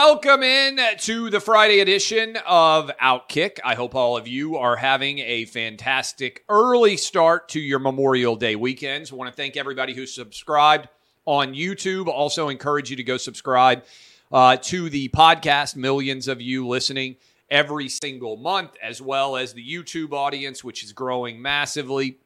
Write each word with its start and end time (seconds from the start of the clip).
Welcome 0.00 0.44
in 0.44 0.78
to 0.98 1.28
the 1.28 1.40
Friday 1.40 1.80
edition 1.80 2.38
of 2.46 2.88
Outkick. 3.02 3.58
I 3.64 3.74
hope 3.74 3.96
all 3.96 4.16
of 4.16 4.28
you 4.28 4.56
are 4.56 4.76
having 4.76 5.18
a 5.18 5.44
fantastic 5.46 6.44
early 6.48 6.96
start 6.96 7.48
to 7.48 7.60
your 7.60 7.80
Memorial 7.80 8.36
Day 8.36 8.54
weekends. 8.54 9.12
I 9.12 9.16
want 9.16 9.28
to 9.28 9.34
thank 9.34 9.56
everybody 9.56 9.94
who 9.94 10.06
subscribed 10.06 10.88
on 11.24 11.52
YouTube. 11.52 12.06
Also, 12.06 12.48
encourage 12.48 12.90
you 12.90 12.96
to 12.96 13.02
go 13.02 13.16
subscribe 13.16 13.82
uh, 14.30 14.56
to 14.58 14.88
the 14.88 15.08
podcast. 15.08 15.74
Millions 15.74 16.28
of 16.28 16.40
you 16.40 16.68
listening 16.68 17.16
every 17.50 17.88
single 17.88 18.36
month, 18.36 18.76
as 18.80 19.02
well 19.02 19.36
as 19.36 19.52
the 19.52 19.68
YouTube 19.68 20.12
audience, 20.12 20.62
which 20.62 20.84
is 20.84 20.92
growing 20.92 21.42
massively 21.42 22.18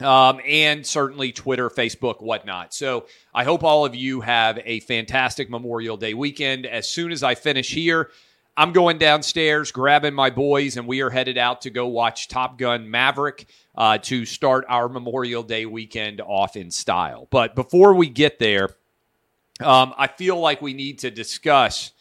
um, 0.00 0.40
and 0.46 0.84
certainly 0.86 1.32
Twitter, 1.32 1.70
Facebook, 1.70 2.22
whatnot. 2.22 2.74
So 2.74 3.06
I 3.32 3.44
hope 3.44 3.62
all 3.62 3.84
of 3.84 3.94
you 3.94 4.20
have 4.22 4.58
a 4.64 4.80
fantastic 4.80 5.48
Memorial 5.48 5.96
Day 5.96 6.14
weekend. 6.14 6.66
As 6.66 6.88
soon 6.88 7.12
as 7.12 7.22
I 7.22 7.34
finish 7.34 7.72
here, 7.72 8.10
I'm 8.56 8.72
going 8.72 8.98
downstairs, 8.98 9.72
grabbing 9.72 10.14
my 10.14 10.30
boys, 10.30 10.76
and 10.76 10.86
we 10.86 11.00
are 11.00 11.10
headed 11.10 11.38
out 11.38 11.62
to 11.62 11.70
go 11.70 11.86
watch 11.86 12.28
Top 12.28 12.58
Gun 12.58 12.88
Maverick 12.88 13.46
uh, 13.76 13.98
to 13.98 14.24
start 14.24 14.64
our 14.68 14.88
Memorial 14.88 15.42
Day 15.42 15.66
weekend 15.66 16.20
off 16.20 16.56
in 16.56 16.70
style. 16.70 17.26
But 17.30 17.56
before 17.56 17.94
we 17.94 18.08
get 18.08 18.38
there, 18.38 18.70
um, 19.60 19.94
I 19.96 20.06
feel 20.06 20.38
like 20.38 20.62
we 20.62 20.72
need 20.72 21.00
to 21.00 21.10
discuss 21.10 21.92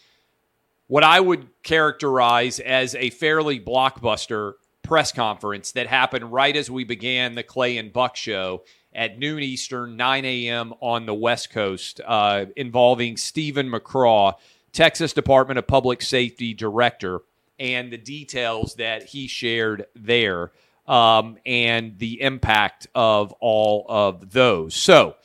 what 0.88 1.04
I 1.04 1.20
would 1.20 1.48
characterize 1.64 2.60
as 2.60 2.94
a 2.96 3.10
fairly 3.12 3.60
blockbuster 3.60 4.54
press 4.84 5.12
conference 5.12 5.72
that 5.72 5.88
happened 5.88 6.32
right 6.32 6.56
as 6.56 6.70
we 6.70 6.84
began 6.84 7.36
the 7.36 7.44
Clay 7.44 7.78
and 7.78 7.92
Buck 7.92 8.16
show 8.16 8.64
at 8.94 9.18
noon 9.18 9.42
Eastern, 9.42 9.98
9 9.98 10.26
a.m. 10.26 10.74
on 10.80 11.06
the 11.06 11.14
West 11.14 11.50
Coast, 11.50 12.00
uh, 12.06 12.46
involving 12.56 13.18
Steven 13.18 13.70
McCraw, 13.70 14.34
Texas 14.72 15.14
Department 15.14 15.58
of 15.58 15.66
Public 15.66 16.02
Safety 16.02 16.54
Director, 16.54 17.22
and 17.60 17.92
the 17.92 17.98
details 17.98 18.76
that 18.76 19.04
he 19.04 19.28
shared 19.28 19.86
there 19.96 20.52
um, 20.88 21.38
and 21.46 21.98
the 21.98 22.22
impact 22.22 22.88
of 22.94 23.32
all 23.40 23.86
of 23.88 24.32
those. 24.32 24.76
So, 24.76 25.16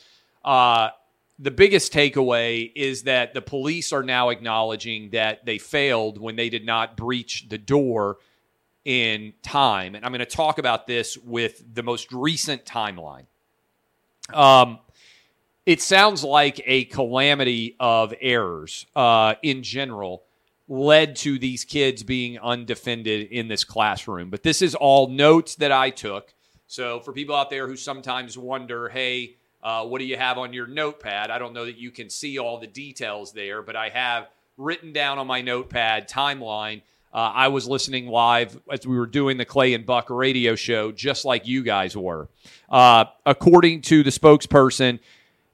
uh, 0.45 0.91
the 1.39 1.51
biggest 1.51 1.93
takeaway 1.93 2.71
is 2.75 3.05
that 3.05 3.33
the 3.33 3.43
police 3.43 3.93
are 3.93 4.03
now 4.03 4.31
acknowledging 4.31 5.11
that 5.11 5.47
they 5.47 5.59
failed 5.59 6.21
when 6.21 6.37
they 6.37 6.49
did 6.49 6.67
not 6.67 6.97
breach 6.97 7.49
the 7.49 7.59
door 7.59 8.19
in 8.89 9.35
time. 9.43 9.95
And 9.95 10.03
I'm 10.03 10.13
going 10.13 10.21
to 10.21 10.25
talk 10.25 10.57
about 10.57 10.87
this 10.87 11.19
with 11.19 11.63
the 11.75 11.83
most 11.83 12.11
recent 12.11 12.65
timeline. 12.65 13.27
Um, 14.33 14.79
it 15.67 15.83
sounds 15.83 16.25
like 16.25 16.63
a 16.65 16.87
calamity 16.87 17.77
of 17.79 18.15
errors 18.19 18.87
uh, 18.97 19.35
in 19.43 19.63
general 19.63 20.23
led 20.69 21.17
to 21.17 21.39
these 21.39 21.67
kids 21.67 22.03
being 22.03 22.39
undefended 22.39 23.29
in 23.31 23.49
this 23.49 23.63
classroom. 23.63 24.31
But 24.31 24.43
this 24.43 24.63
is 24.63 24.75
all 24.75 25.09
notes 25.09 25.57
that 25.57 25.71
I 25.71 25.91
took. 25.91 26.33
So 26.67 27.01
for 27.01 27.13
people 27.13 27.35
out 27.35 27.51
there 27.51 27.67
who 27.69 27.77
sometimes 27.77 28.39
wonder, 28.39 28.89
hey, 28.89 29.37
uh, 29.63 29.85
what 29.85 29.99
do 29.99 30.07
you 30.07 30.17
have 30.17 30.39
on 30.39 30.55
your 30.55 30.67
notepad? 30.67 31.31
I 31.31 31.39
don't 31.39 31.53
know 31.53 31.67
that 31.67 31.77
you 31.77 31.91
can 31.91 32.09
see 32.09 32.39
all 32.39 32.59
the 32.59 32.67
details 32.67 33.35
there, 33.35 33.61
but 33.61 33.77
I 33.77 33.91
have 33.91 34.29
written 34.57 34.95
down 34.95 35.19
on 35.19 35.27
my 35.27 35.43
notepad 35.43 36.09
timeline 36.09 36.81
uh, 37.19 37.33
I 37.35 37.49
was 37.49 37.67
listening 37.67 38.07
live 38.07 38.61
as 38.71 38.87
we 38.87 38.97
were 38.97 39.05
doing 39.05 39.39
the 39.39 39.45
Clay 39.45 39.75
and 39.75 39.85
Buck 39.85 40.09
radio 40.09 40.55
show, 40.55 40.93
just 40.93 41.25
like 41.25 41.49
you 41.49 41.65
guys 41.65 41.97
were. 41.97 42.29
Uh, 42.69 43.07
according 43.27 43.83
to 43.83 44.05
the 44.05 44.11
spokesperson, 44.11 45.01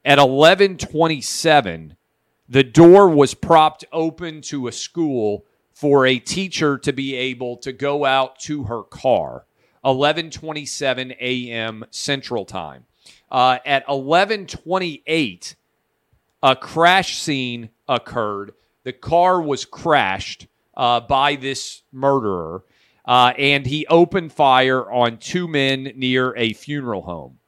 at 0.04 0.18
1127, 0.18 1.96
the 2.50 2.64
door 2.64 3.08
was 3.08 3.32
propped 3.32 3.82
open 3.94 4.42
to 4.42 4.68
a 4.68 4.72
school 4.72 5.46
for 5.72 6.04
a 6.04 6.18
teacher 6.18 6.76
to 6.76 6.92
be 6.92 7.14
able 7.14 7.56
to 7.56 7.72
go 7.72 8.04
out 8.04 8.38
to 8.40 8.64
her 8.64 8.82
car. 8.82 9.46
1127 9.80 11.14
a.m. 11.18 11.86
Central 11.88 12.44
Time. 12.44 12.84
Uh, 13.30 13.56
at 13.64 13.88
1128, 13.88 15.56
a 16.42 16.56
crash 16.56 17.16
scene 17.16 17.70
occurred. 17.88 18.52
The 18.82 18.92
car 18.92 19.40
was 19.40 19.64
crashed 19.64 20.46
uh, 20.76 21.00
by 21.00 21.36
this 21.36 21.82
murderer, 21.92 22.64
uh, 23.04 23.32
and 23.38 23.66
he 23.66 23.86
opened 23.86 24.32
fire 24.32 24.90
on 24.90 25.18
two 25.18 25.46
men 25.46 25.92
near 25.96 26.34
a 26.36 26.52
funeral 26.52 27.02
home. 27.02 27.38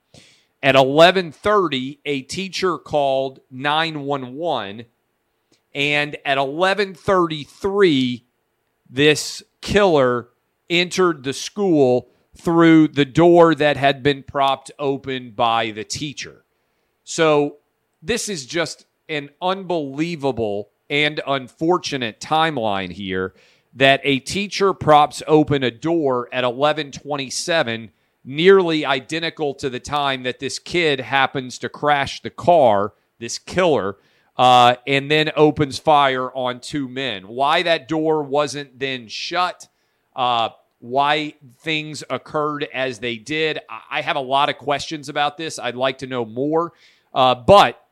At 0.62 0.74
11:30, 0.74 2.00
a 2.04 2.22
teacher 2.22 2.78
called 2.78 3.40
911, 3.50 4.86
and 5.74 6.16
at 6.24 6.38
11:33, 6.38 8.24
this 8.88 9.42
killer 9.60 10.28
entered 10.68 11.22
the 11.22 11.32
school 11.32 12.08
through 12.36 12.88
the 12.88 13.04
door 13.04 13.54
that 13.54 13.76
had 13.76 14.02
been 14.02 14.22
propped 14.22 14.70
open 14.78 15.30
by 15.30 15.70
the 15.70 15.84
teacher. 15.84 16.44
So 17.04 17.58
this 18.02 18.28
is 18.28 18.46
just 18.46 18.86
an 19.08 19.30
unbelievable 19.40 20.70
and 20.90 21.20
unfortunate 21.26 22.20
timeline 22.20 22.92
here 22.92 23.34
that 23.74 24.00
a 24.04 24.18
teacher 24.20 24.72
props 24.72 25.22
open 25.26 25.62
a 25.62 25.70
door 25.70 26.28
at 26.32 26.44
1127 26.44 27.90
nearly 28.24 28.84
identical 28.84 29.54
to 29.54 29.70
the 29.70 29.78
time 29.78 30.24
that 30.24 30.40
this 30.40 30.58
kid 30.58 30.98
happens 31.00 31.58
to 31.58 31.68
crash 31.68 32.20
the 32.22 32.30
car 32.30 32.92
this 33.18 33.38
killer 33.38 33.96
uh, 34.36 34.76
and 34.86 35.10
then 35.10 35.30
opens 35.36 35.78
fire 35.78 36.30
on 36.32 36.60
two 36.60 36.88
men. 36.88 37.26
Why 37.28 37.62
that 37.62 37.88
door 37.88 38.22
wasn't 38.22 38.78
then 38.78 39.08
shut 39.08 39.68
uh, 40.14 40.50
why 40.78 41.34
things 41.60 42.04
occurred 42.10 42.66
as 42.72 42.98
they 42.98 43.16
did 43.16 43.58
i 43.90 44.02
have 44.02 44.16
a 44.16 44.20
lot 44.20 44.48
of 44.50 44.58
questions 44.58 45.08
about 45.08 45.36
this. 45.36 45.58
I'd 45.58 45.74
like 45.74 45.98
to 45.98 46.06
know 46.06 46.24
more 46.24 46.72
uh, 47.14 47.34
but 47.34 47.85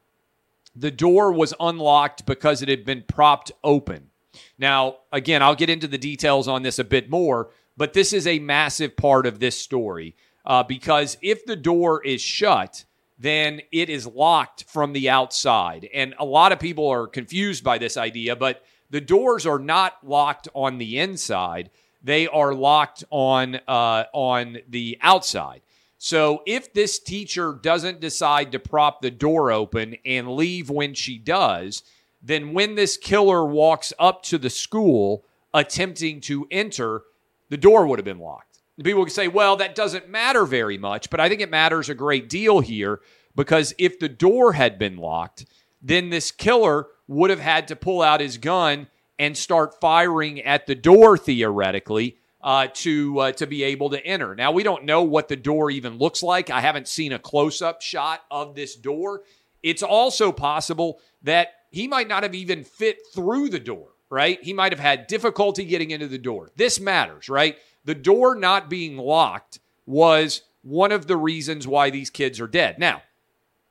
the 0.75 0.91
door 0.91 1.33
was 1.33 1.55
unlocked 1.61 2.27
because 2.27 2.63
it 2.63 2.69
had 2.69 2.85
been 2.85 3.05
propped 3.07 3.53
open. 3.63 4.11
Now, 4.59 4.97
again, 5.13 5.43
I'll 5.43 5.55
get 5.55 5.71
into 5.71 5.87
the 5.87 5.99
details 5.99 6.49
on 6.49 6.63
this 6.63 6.79
a 6.79 6.85
bit 6.85 7.09
more, 7.09 7.51
but 7.77 7.93
this 7.93 8.13
is 8.13 8.27
a 8.27 8.39
massive 8.39 8.97
part 8.97 9.27
of 9.27 9.39
this 9.39 9.59
story 9.59 10.17
uh, 10.45 10.63
because 10.63 11.17
if 11.23 11.47
the 11.47 11.57
door 11.57 12.05
is 12.05 12.21
shut, 12.21 12.85
then 13.19 13.61
it 13.73 13.89
is 13.89 14.07
locked 14.07 14.65
from 14.65 14.93
the 14.93 15.09
outside. 15.09 15.89
And 15.95 16.15
a 16.19 16.25
lot 16.25 16.53
of 16.53 16.59
people 16.59 16.89
are 16.89 17.07
confused 17.07 17.65
by 17.65 17.79
this 17.79 17.97
idea, 17.97 18.37
but 18.37 18.65
the 18.91 19.01
doors 19.01 19.47
are 19.47 19.59
not 19.59 19.97
locked 20.07 20.49
on 20.55 20.79
the 20.79 20.99
inside; 20.99 21.71
they 22.03 22.27
are 22.27 22.55
locked 22.55 23.05
on 23.11 23.57
uh, 23.67 24.05
on 24.13 24.59
the 24.69 24.99
outside. 25.01 25.63
So 25.99 26.43
if 26.47 26.73
this 26.73 26.99
teacher 26.99 27.59
doesn't 27.61 28.01
decide 28.01 28.53
to 28.53 28.59
prop 28.59 29.01
the 29.01 29.11
door 29.11 29.51
open 29.51 29.97
and 30.05 30.35
leave 30.35 30.69
when 30.71 30.95
she 30.95 31.19
does, 31.19 31.83
then 32.23 32.53
when 32.53 32.75
this 32.75 32.97
killer 32.97 33.45
walks 33.45 33.93
up 33.99 34.23
to 34.25 34.39
the 34.39 34.51
school 34.51 35.25
attempting 35.53 36.21
to 36.23 36.47
enter, 36.51 37.03
the 37.49 37.57
door 37.57 37.87
would 37.87 37.99
have 37.99 38.05
been 38.05 38.19
locked. 38.19 38.59
People 38.83 39.05
can 39.05 39.15
say, 39.15 39.29
well, 39.29 39.57
that 39.57 39.75
doesn't 39.75 40.09
matter 40.09 40.45
very 40.45 40.79
much, 40.79 41.09
but 41.11 41.21
I 41.21 41.29
think 41.29 41.41
it 41.41 41.51
matters 41.51 41.89
a 41.89 41.95
great 41.95 42.29
deal 42.29 42.61
here 42.61 43.01
because 43.37 43.73
if 43.79 43.99
the 43.99 44.09
door 44.09 44.53
had 44.55 44.79
been 44.79 44.97
locked, 44.97 45.47
then 45.81 46.11
this 46.11 46.33
killer 46.33 46.89
would 47.07 47.31
have 47.31 47.41
had 47.41 47.69
to 47.69 47.77
pull 47.77 48.03
out 48.03 48.21
his 48.21 48.39
gun 48.39 48.89
and 49.19 49.37
start 49.37 49.81
firing 49.81 50.41
at 50.41 50.67
the 50.67 50.75
door 50.75 51.17
theoretically 51.17 52.19
uh, 52.45 52.69
to 52.75 53.19
uh, 53.19 53.33
to 53.33 53.47
be 53.47 53.65
able 53.65 53.91
to 53.91 54.07
enter. 54.07 54.37
Now 54.37 54.53
we 54.53 54.63
don't 54.63 54.85
know 54.85 55.03
what 55.03 55.29
the 55.29 55.37
door 55.37 55.71
even 55.71 55.99
looks 55.99 56.23
like. 56.23 56.51
I 56.51 56.61
haven't 56.61 56.87
seen 56.87 57.13
a 57.13 57.19
close 57.19 57.63
up 57.63 57.83
shot 57.83 58.21
of 58.31 58.55
this 58.55 58.77
door. 58.77 59.23
It's 59.63 59.83
also 59.83 60.31
possible 60.31 61.01
that 61.23 61.49
he 61.71 61.89
might 61.89 62.07
not 62.07 62.23
have 62.23 62.35
even 62.35 62.63
fit 62.63 62.99
through 63.15 63.49
the 63.49 63.59
door. 63.59 63.89
Right? 64.11 64.41
He 64.45 64.53
might 64.53 64.71
have 64.71 64.79
had 64.79 65.09
difficulty 65.09 65.65
getting 65.65 65.91
into 65.91 66.07
the 66.07 66.19
door. 66.19 66.51
This 66.55 66.79
matters, 66.79 67.29
right? 67.29 67.57
The 67.85 67.97
door 67.97 68.37
not 68.37 68.71
being 68.71 68.97
locked 68.97 69.59
was 69.87 70.43
one 70.63 70.93
of 70.93 71.09
the 71.09 71.17
reasons 71.17 71.67
why 71.67 71.91
these 71.91 72.11
kids 72.11 72.41
are 72.41 72.47
dead. 72.47 72.79
Now, 72.79 73.03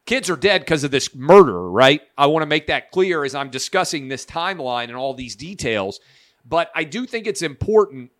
kids 0.06 0.30
are 0.30 0.36
dead 0.36 0.62
because 0.62 0.84
of 0.84 0.92
this 0.92 1.16
murder, 1.16 1.69
right? 1.72 2.02
I 2.18 2.26
want 2.26 2.42
to 2.42 2.48
make 2.48 2.68
that 2.68 2.92
clear 2.92 3.24
as 3.24 3.34
I'm 3.36 3.52
discussing 3.52 4.08
this 4.10 4.26
timeline 4.26 4.86
and 4.86 4.96
all 4.96 5.14
these 5.14 5.36
details. 5.36 6.02
but 6.44 6.69
I 6.76 6.84
do 6.84 7.06
think 7.06 7.26
it's 7.26 7.42
important 7.42 8.12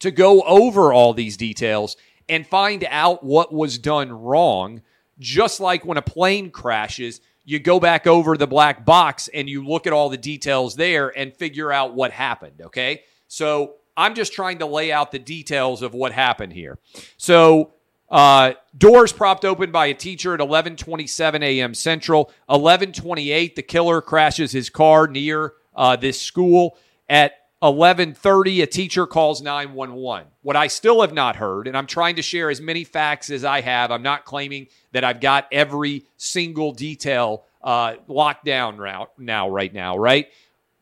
to 0.00 0.10
go 0.10 0.42
over 0.42 0.92
all 0.92 1.12
these 1.14 1.36
details 1.36 1.96
and 2.28 2.46
find 2.46 2.84
out 2.88 3.24
what 3.24 3.52
was 3.52 3.78
done 3.78 4.12
wrong. 4.12 4.82
Just 5.18 5.60
like 5.60 5.84
when 5.84 5.96
a 5.96 6.02
plane 6.02 6.50
crashes, 6.50 7.20
you 7.44 7.58
go 7.58 7.80
back 7.80 8.06
over 8.06 8.36
the 8.36 8.46
black 8.46 8.84
box 8.84 9.28
and 9.32 9.48
you 9.48 9.64
look 9.64 9.86
at 9.86 9.92
all 9.92 10.08
the 10.08 10.16
details 10.16 10.74
there 10.74 11.16
and 11.16 11.34
figure 11.34 11.72
out 11.72 11.94
what 11.94 12.10
happened. 12.10 12.60
Okay. 12.60 13.04
So 13.28 13.76
I'm 13.96 14.14
just 14.14 14.32
trying 14.32 14.58
to 14.58 14.66
lay 14.66 14.92
out 14.92 15.10
the 15.10 15.18
details 15.18 15.82
of 15.82 15.94
what 15.94 16.12
happened 16.12 16.52
here. 16.52 16.78
So, 17.16 17.72
uh, 18.08 18.52
doors 18.76 19.12
propped 19.12 19.44
open 19.44 19.72
by 19.72 19.86
a 19.86 19.94
teacher 19.94 20.34
at 20.34 20.40
11:27 20.40 21.42
a.m. 21.42 21.74
Central. 21.74 22.30
11:28, 22.48 23.56
the 23.56 23.62
killer 23.62 24.00
crashes 24.00 24.52
his 24.52 24.70
car 24.70 25.08
near 25.08 25.54
uh, 25.74 25.96
this 25.96 26.20
school. 26.20 26.76
At 27.08 27.32
11:30, 27.62 28.62
a 28.62 28.66
teacher 28.66 29.06
calls 29.06 29.40
911. 29.40 30.28
What 30.42 30.56
I 30.56 30.66
still 30.66 31.00
have 31.00 31.14
not 31.14 31.36
heard, 31.36 31.66
and 31.66 31.76
I'm 31.76 31.86
trying 31.86 32.16
to 32.16 32.22
share 32.22 32.50
as 32.50 32.60
many 32.60 32.84
facts 32.84 33.30
as 33.30 33.44
I 33.44 33.62
have. 33.62 33.90
I'm 33.90 34.02
not 34.02 34.26
claiming 34.26 34.66
that 34.92 35.04
I've 35.04 35.20
got 35.20 35.48
every 35.50 36.04
single 36.18 36.72
detail 36.72 37.44
uh, 37.62 37.94
locked 38.08 38.44
down 38.44 38.76
right 38.76 39.06
now, 39.18 39.48
right 39.48 39.72
now, 39.72 39.96
right? 39.96 40.28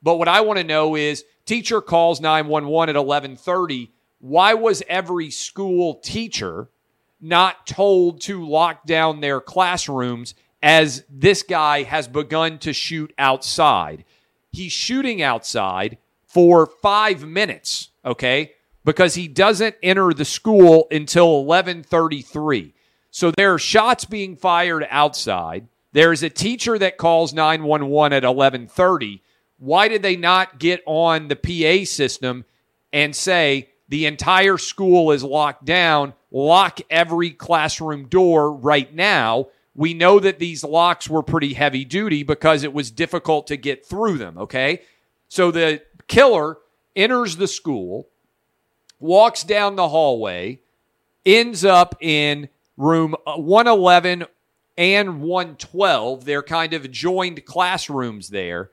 But 0.02 0.16
what 0.16 0.28
I 0.28 0.40
want 0.40 0.58
to 0.58 0.64
know 0.64 0.96
is, 0.96 1.24
teacher 1.46 1.80
calls 1.80 2.20
911 2.20 2.96
at 2.96 3.00
11:30. 3.00 3.90
Why 4.18 4.54
was 4.54 4.82
every 4.88 5.30
school 5.30 5.94
teacher 5.96 6.70
not 7.20 7.66
told 7.68 8.20
to 8.22 8.44
lock 8.44 8.84
down 8.84 9.20
their 9.20 9.40
classrooms 9.40 10.34
as 10.60 11.04
this 11.08 11.44
guy 11.44 11.84
has 11.84 12.08
begun 12.08 12.58
to 12.58 12.72
shoot 12.72 13.14
outside? 13.16 14.04
He's 14.50 14.72
shooting 14.72 15.22
outside 15.22 15.98
for 16.34 16.66
five 16.66 17.24
minutes, 17.24 17.90
okay? 18.04 18.52
Because 18.84 19.14
he 19.14 19.28
doesn't 19.28 19.76
enter 19.82 20.12
the 20.12 20.24
school 20.24 20.88
until 20.90 21.44
1133. 21.44 22.74
So 23.12 23.30
there 23.30 23.54
are 23.54 23.58
shots 23.58 24.04
being 24.04 24.34
fired 24.34 24.84
outside. 24.90 25.68
There's 25.92 26.24
a 26.24 26.28
teacher 26.28 26.76
that 26.76 26.98
calls 26.98 27.32
911 27.32 28.16
at 28.16 28.24
1130. 28.24 29.22
Why 29.58 29.86
did 29.86 30.02
they 30.02 30.16
not 30.16 30.58
get 30.58 30.82
on 30.86 31.28
the 31.28 31.36
PA 31.36 31.84
system 31.88 32.44
and 32.92 33.14
say 33.14 33.68
the 33.88 34.06
entire 34.06 34.58
school 34.58 35.12
is 35.12 35.22
locked 35.22 35.64
down, 35.64 36.14
lock 36.32 36.80
every 36.90 37.30
classroom 37.30 38.08
door 38.08 38.52
right 38.52 38.92
now? 38.92 39.46
We 39.76 39.94
know 39.94 40.18
that 40.18 40.40
these 40.40 40.64
locks 40.64 41.08
were 41.08 41.22
pretty 41.22 41.54
heavy 41.54 41.84
duty 41.84 42.24
because 42.24 42.64
it 42.64 42.72
was 42.72 42.90
difficult 42.90 43.46
to 43.46 43.56
get 43.56 43.86
through 43.86 44.18
them, 44.18 44.36
okay? 44.38 44.82
So 45.28 45.52
the 45.52 45.82
killer 46.06 46.58
enters 46.96 47.36
the 47.36 47.48
school, 47.48 48.08
walks 49.00 49.44
down 49.44 49.76
the 49.76 49.88
hallway, 49.88 50.60
ends 51.26 51.64
up 51.64 51.96
in 52.00 52.48
room 52.76 53.14
uh, 53.26 53.36
111 53.36 54.24
and 54.76 55.22
112. 55.22 56.24
They're 56.24 56.42
kind 56.42 56.74
of 56.74 56.90
joined 56.90 57.44
classrooms 57.44 58.28
there, 58.28 58.70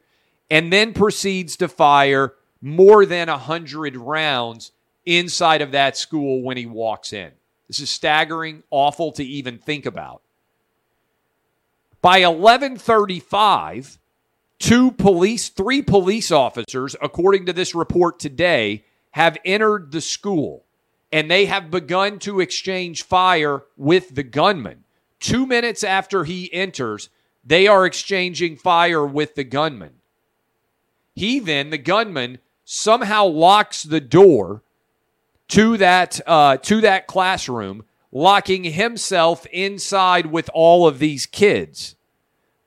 and 0.49 0.71
then 0.71 0.93
proceeds 0.93 1.55
to 1.57 1.67
fire 1.67 2.33
more 2.61 3.05
than 3.05 3.27
100 3.27 3.97
rounds 3.97 4.71
inside 5.05 5.61
of 5.61 5.71
that 5.71 5.97
school 5.97 6.43
when 6.43 6.57
he 6.57 6.65
walks 6.65 7.13
in. 7.13 7.31
This 7.67 7.79
is 7.79 7.89
staggering, 7.89 8.63
awful 8.69 9.11
to 9.13 9.23
even 9.23 9.57
think 9.57 9.85
about. 9.85 10.21
By 12.01 12.25
1135, 12.27 13.97
Two 14.61 14.91
police, 14.91 15.49
three 15.49 15.81
police 15.81 16.29
officers, 16.29 16.95
according 17.01 17.47
to 17.47 17.53
this 17.53 17.73
report 17.73 18.19
today, 18.19 18.85
have 19.09 19.35
entered 19.43 19.91
the 19.91 20.01
school 20.01 20.65
and 21.11 21.31
they 21.31 21.47
have 21.47 21.71
begun 21.71 22.19
to 22.19 22.39
exchange 22.39 23.01
fire 23.01 23.63
with 23.75 24.13
the 24.13 24.21
gunman. 24.21 24.83
Two 25.19 25.47
minutes 25.47 25.83
after 25.83 26.25
he 26.25 26.53
enters, 26.53 27.09
they 27.43 27.65
are 27.65 27.87
exchanging 27.87 28.55
fire 28.55 29.03
with 29.03 29.33
the 29.33 29.43
gunman. 29.43 29.93
He 31.15 31.39
then, 31.39 31.71
the 31.71 31.79
gunman, 31.79 32.37
somehow 32.63 33.25
locks 33.25 33.81
the 33.81 33.99
door 33.99 34.61
to 35.47 35.75
that 35.77 36.21
uh, 36.27 36.57
to 36.57 36.81
that 36.81 37.07
classroom, 37.07 37.83
locking 38.11 38.65
himself 38.65 39.47
inside 39.47 40.27
with 40.27 40.51
all 40.53 40.87
of 40.87 40.99
these 40.99 41.25
kids. 41.25 41.95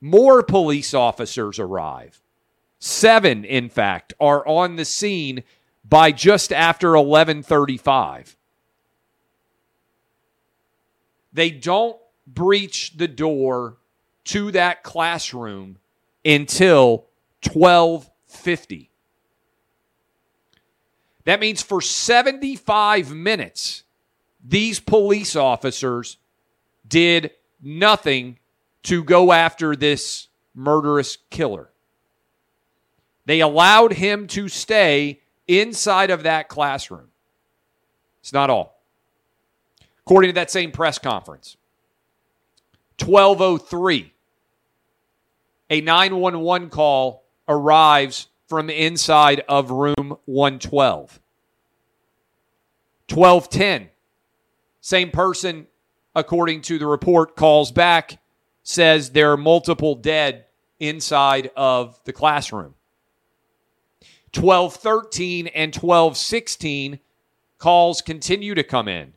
More 0.05 0.43
police 0.43 0.93
officers 0.93 1.59
arrive. 1.59 2.21
Seven, 2.79 3.43
in 3.43 3.71
fact, 3.71 4.13
are 4.21 4.47
on 4.47 4.77
the 4.77 4.85
scene 4.85 5.45
by 5.83 6.13
just 6.13 6.53
after 6.53 6.89
1135. 6.89 8.37
They 11.33 11.51
don't 11.51 11.97
breach 12.27 12.99
the 12.99 13.09
door 13.09 13.79
to 14.25 14.51
that 14.51 14.83
classroom 14.83 15.79
until 16.23 17.07
1250. 17.51 18.91
That 21.25 21.41
means 21.41 21.63
for 21.63 21.81
75 21.81 23.15
minutes, 23.15 23.85
these 24.47 24.81
police 24.81 25.35
officers 25.35 26.19
did 26.87 27.31
nothing 27.63 28.37
to 28.85 29.03
go 29.03 29.33
after 29.33 29.75
this 29.75 30.29
murderous 30.55 31.19
killer. 31.31 31.71
They 33.27 33.41
allowed 33.41 33.95
him 33.95 34.27
to 34.29 34.49
stay 34.49 35.21
inside 35.49 36.11
of 36.11 36.23
that 36.23 36.49
classroom. 36.49 37.09
It's 38.21 38.33
not 38.33 38.51
all. 38.51 38.81
According 40.01 40.31
to 40.31 40.35
that 40.35 40.51
same 40.51 40.71
press 40.71 40.99
conference, 40.99 41.57
1203, 42.99 44.13
a 45.71 45.81
911 45.81 46.69
call 46.69 47.25
arrives 47.49 48.29
from 48.47 48.69
inside 48.69 49.43
of 49.49 49.71
room 49.71 50.19
112. 50.27 51.21
1210, 53.09 53.89
same 54.81 55.11
person, 55.11 55.67
according 56.15 56.61
to 56.63 56.79
the 56.79 56.87
report, 56.87 57.37
calls 57.37 57.73
back 57.73 58.19
says 58.65 59.11
there 59.11 59.31
are 59.31 59.37
multiple 59.37 59.95
dead 59.95 60.47
inside 60.81 61.51
of 61.55 62.01
the 62.05 62.13
classroom. 62.13 62.75
1213 64.35 65.47
and 65.49 65.73
1216 65.73 66.99
calls 67.59 68.03
continue 68.03 68.55
to 68.55 68.65
come 68.65 68.89
in. 68.89 69.13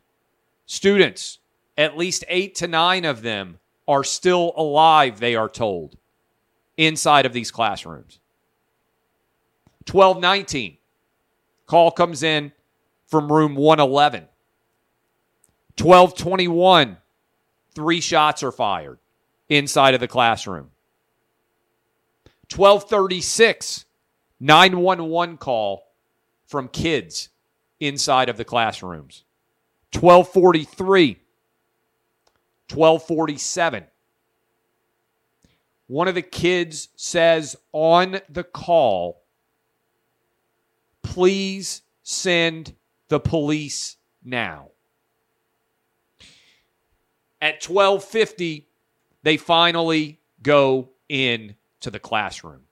Students, 0.66 1.38
at 1.76 1.96
least 1.96 2.24
eight 2.28 2.54
to 2.56 2.68
nine 2.68 3.04
of 3.04 3.22
them, 3.22 3.58
are 3.88 4.04
still 4.04 4.52
alive, 4.54 5.18
they 5.18 5.34
are 5.34 5.48
told, 5.48 5.96
inside 6.76 7.24
of 7.26 7.32
these 7.32 7.50
classrooms. 7.50 8.20
1219, 9.90 10.76
call 11.66 11.90
comes 11.90 12.22
in 12.22 12.52
from 13.06 13.32
room 13.32 13.54
111. 13.54 14.28
1221, 15.78 16.98
three 17.74 18.00
shots 18.00 18.42
are 18.42 18.52
fired 18.52 18.98
inside 19.48 19.94
of 19.94 20.00
the 20.00 20.08
classroom. 20.08 20.70
1236, 22.54 23.84
911 24.40 25.36
call 25.36 25.88
from 26.46 26.68
kids 26.68 27.28
inside 27.80 28.28
of 28.28 28.36
the 28.36 28.44
classrooms. 28.44 29.24
1243, 29.92 31.18
1247. 32.70 33.84
One 35.88 36.08
of 36.08 36.14
the 36.14 36.22
kids 36.22 36.88
says 36.96 37.56
on 37.72 38.20
the 38.28 38.44
call, 38.44 39.22
please 41.02 41.82
send 42.02 42.74
the 43.08 43.20
police 43.20 43.96
now. 44.22 44.68
At 47.40 47.64
1250, 47.64 48.67
they 49.28 49.36
finally 49.36 50.18
go 50.42 50.88
in 51.06 51.54
to 51.80 51.90
the 51.90 51.98
classroom. 51.98 52.62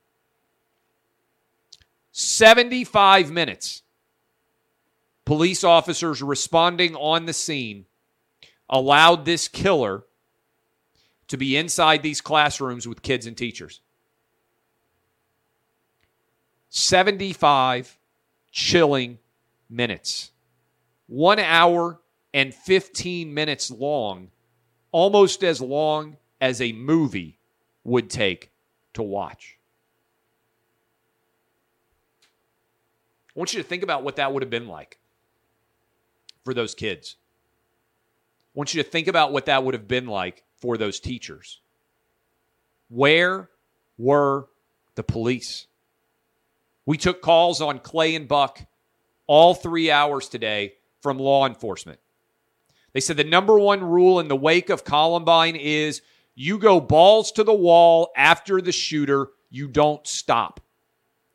75 2.11 3.29
minutes. 3.29 3.83
Police 5.23 5.63
officers 5.63 6.19
responding 6.23 6.95
on 6.95 7.27
the 7.27 7.33
scene 7.33 7.85
allowed 8.67 9.23
this 9.23 9.47
killer 9.47 10.05
to 11.27 11.37
be 11.37 11.55
inside 11.55 12.01
these 12.01 12.21
classrooms 12.21 12.87
with 12.87 13.03
kids 13.03 13.27
and 13.27 13.37
teachers. 13.37 13.79
75 16.69 17.99
chilling 18.51 19.19
minutes. 19.69 20.31
One 21.05 21.37
hour 21.37 21.99
and 22.33 22.51
15 22.51 23.31
minutes 23.31 23.69
long, 23.69 24.31
almost 24.91 25.43
as 25.43 25.61
long 25.61 26.17
as 26.39 26.61
a 26.61 26.71
movie 26.71 27.39
would 27.83 28.09
take 28.09 28.51
to 28.93 29.03
watch. 29.03 29.57
I 33.35 33.39
want 33.39 33.53
you 33.53 33.61
to 33.61 33.67
think 33.67 33.83
about 33.83 34.03
what 34.03 34.15
that 34.15 34.33
would 34.33 34.43
have 34.43 34.49
been 34.49 34.67
like 34.67 34.97
for 36.43 36.53
those 36.53 36.73
kids. 36.73 37.15
I 38.55 38.59
want 38.59 38.73
you 38.73 38.81
to 38.81 38.89
think 38.89 39.07
about 39.07 39.31
what 39.31 39.45
that 39.45 39.63
would 39.63 39.75
have 39.75 39.87
been 39.87 40.07
like 40.07 40.43
for 40.59 40.77
those 40.77 40.99
teachers. 40.99 41.61
Where 42.89 43.49
were 43.97 44.47
the 44.95 45.03
police? 45.03 45.67
We 46.85 46.97
took 46.97 47.21
calls 47.21 47.61
on 47.61 47.79
Clay 47.79 48.15
and 48.15 48.27
Buck 48.27 48.65
all 49.27 49.53
three 49.53 49.91
hours 49.91 50.29
today 50.29 50.73
from 51.01 51.19
law 51.19 51.45
enforcement. 51.45 51.99
They 52.93 53.01
said 53.01 53.17
the 53.17 53.23
number 53.23 53.59
one 53.59 53.83
rule 53.83 54.19
in 54.19 54.29
the 54.29 54.35
wake 54.35 54.69
of 54.69 54.83
Columbine 54.83 55.55
is 55.55 56.01
you 56.39 56.59
go 56.59 56.79
balls 56.79 57.31
to 57.31 57.43
the 57.43 57.51
wall 57.51 58.11
after 58.15 58.61
the 58.61 58.71
shooter, 58.71 59.29
you 59.49 59.67
don't 59.67 60.05
stop. 60.05 60.59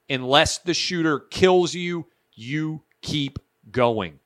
Unless 0.08 0.58
the 0.58 0.74
shooter 0.74 1.18
kills 1.18 1.74
you, 1.74 2.06
you 2.34 2.82
keep 3.00 3.40
going. 3.72 4.20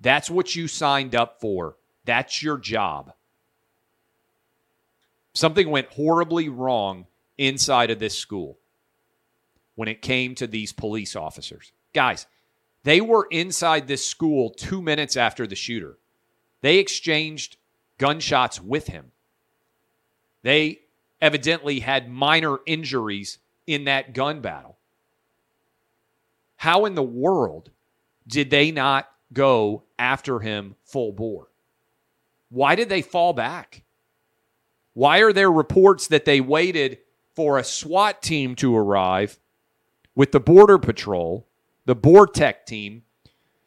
That's 0.00 0.30
what 0.30 0.56
you 0.56 0.66
signed 0.66 1.14
up 1.14 1.42
for. 1.42 1.76
That's 2.06 2.42
your 2.42 2.56
job. 2.56 3.12
Something 5.34 5.68
went 5.68 5.92
horribly 5.92 6.48
wrong 6.48 7.06
inside 7.36 7.90
of 7.90 7.98
this 7.98 8.18
school 8.18 8.56
when 9.74 9.88
it 9.88 10.00
came 10.00 10.34
to 10.36 10.46
these 10.46 10.72
police 10.72 11.16
officers. 11.16 11.70
Guys, 11.92 12.26
they 12.84 13.02
were 13.02 13.28
inside 13.30 13.88
this 13.88 14.08
school 14.08 14.48
two 14.48 14.80
minutes 14.80 15.18
after 15.18 15.46
the 15.46 15.54
shooter. 15.54 15.98
They 16.62 16.78
exchanged 16.78 17.58
gunshots 17.98 18.58
with 18.58 18.86
him. 18.86 19.10
They 20.44 20.80
evidently 21.22 21.80
had 21.80 22.10
minor 22.10 22.58
injuries 22.66 23.38
in 23.66 23.84
that 23.84 24.12
gun 24.12 24.40
battle. 24.42 24.76
How 26.56 26.84
in 26.84 26.94
the 26.94 27.02
world 27.02 27.70
did 28.28 28.50
they 28.50 28.70
not 28.70 29.08
go 29.32 29.84
after 29.98 30.40
him 30.40 30.76
full 30.84 31.12
bore? 31.12 31.48
Why 32.50 32.74
did 32.74 32.90
they 32.90 33.00
fall 33.00 33.32
back? 33.32 33.84
Why 34.92 35.20
are 35.20 35.32
there 35.32 35.50
reports 35.50 36.08
that 36.08 36.26
they 36.26 36.42
waited 36.42 36.98
for 37.34 37.58
a 37.58 37.64
SWAT 37.64 38.22
team 38.22 38.54
to 38.56 38.76
arrive 38.76 39.40
with 40.14 40.30
the 40.30 40.40
Border 40.40 40.78
Patrol? 40.78 41.48
The 41.86 41.96
BORTAC 41.96 42.66
team 42.66 43.02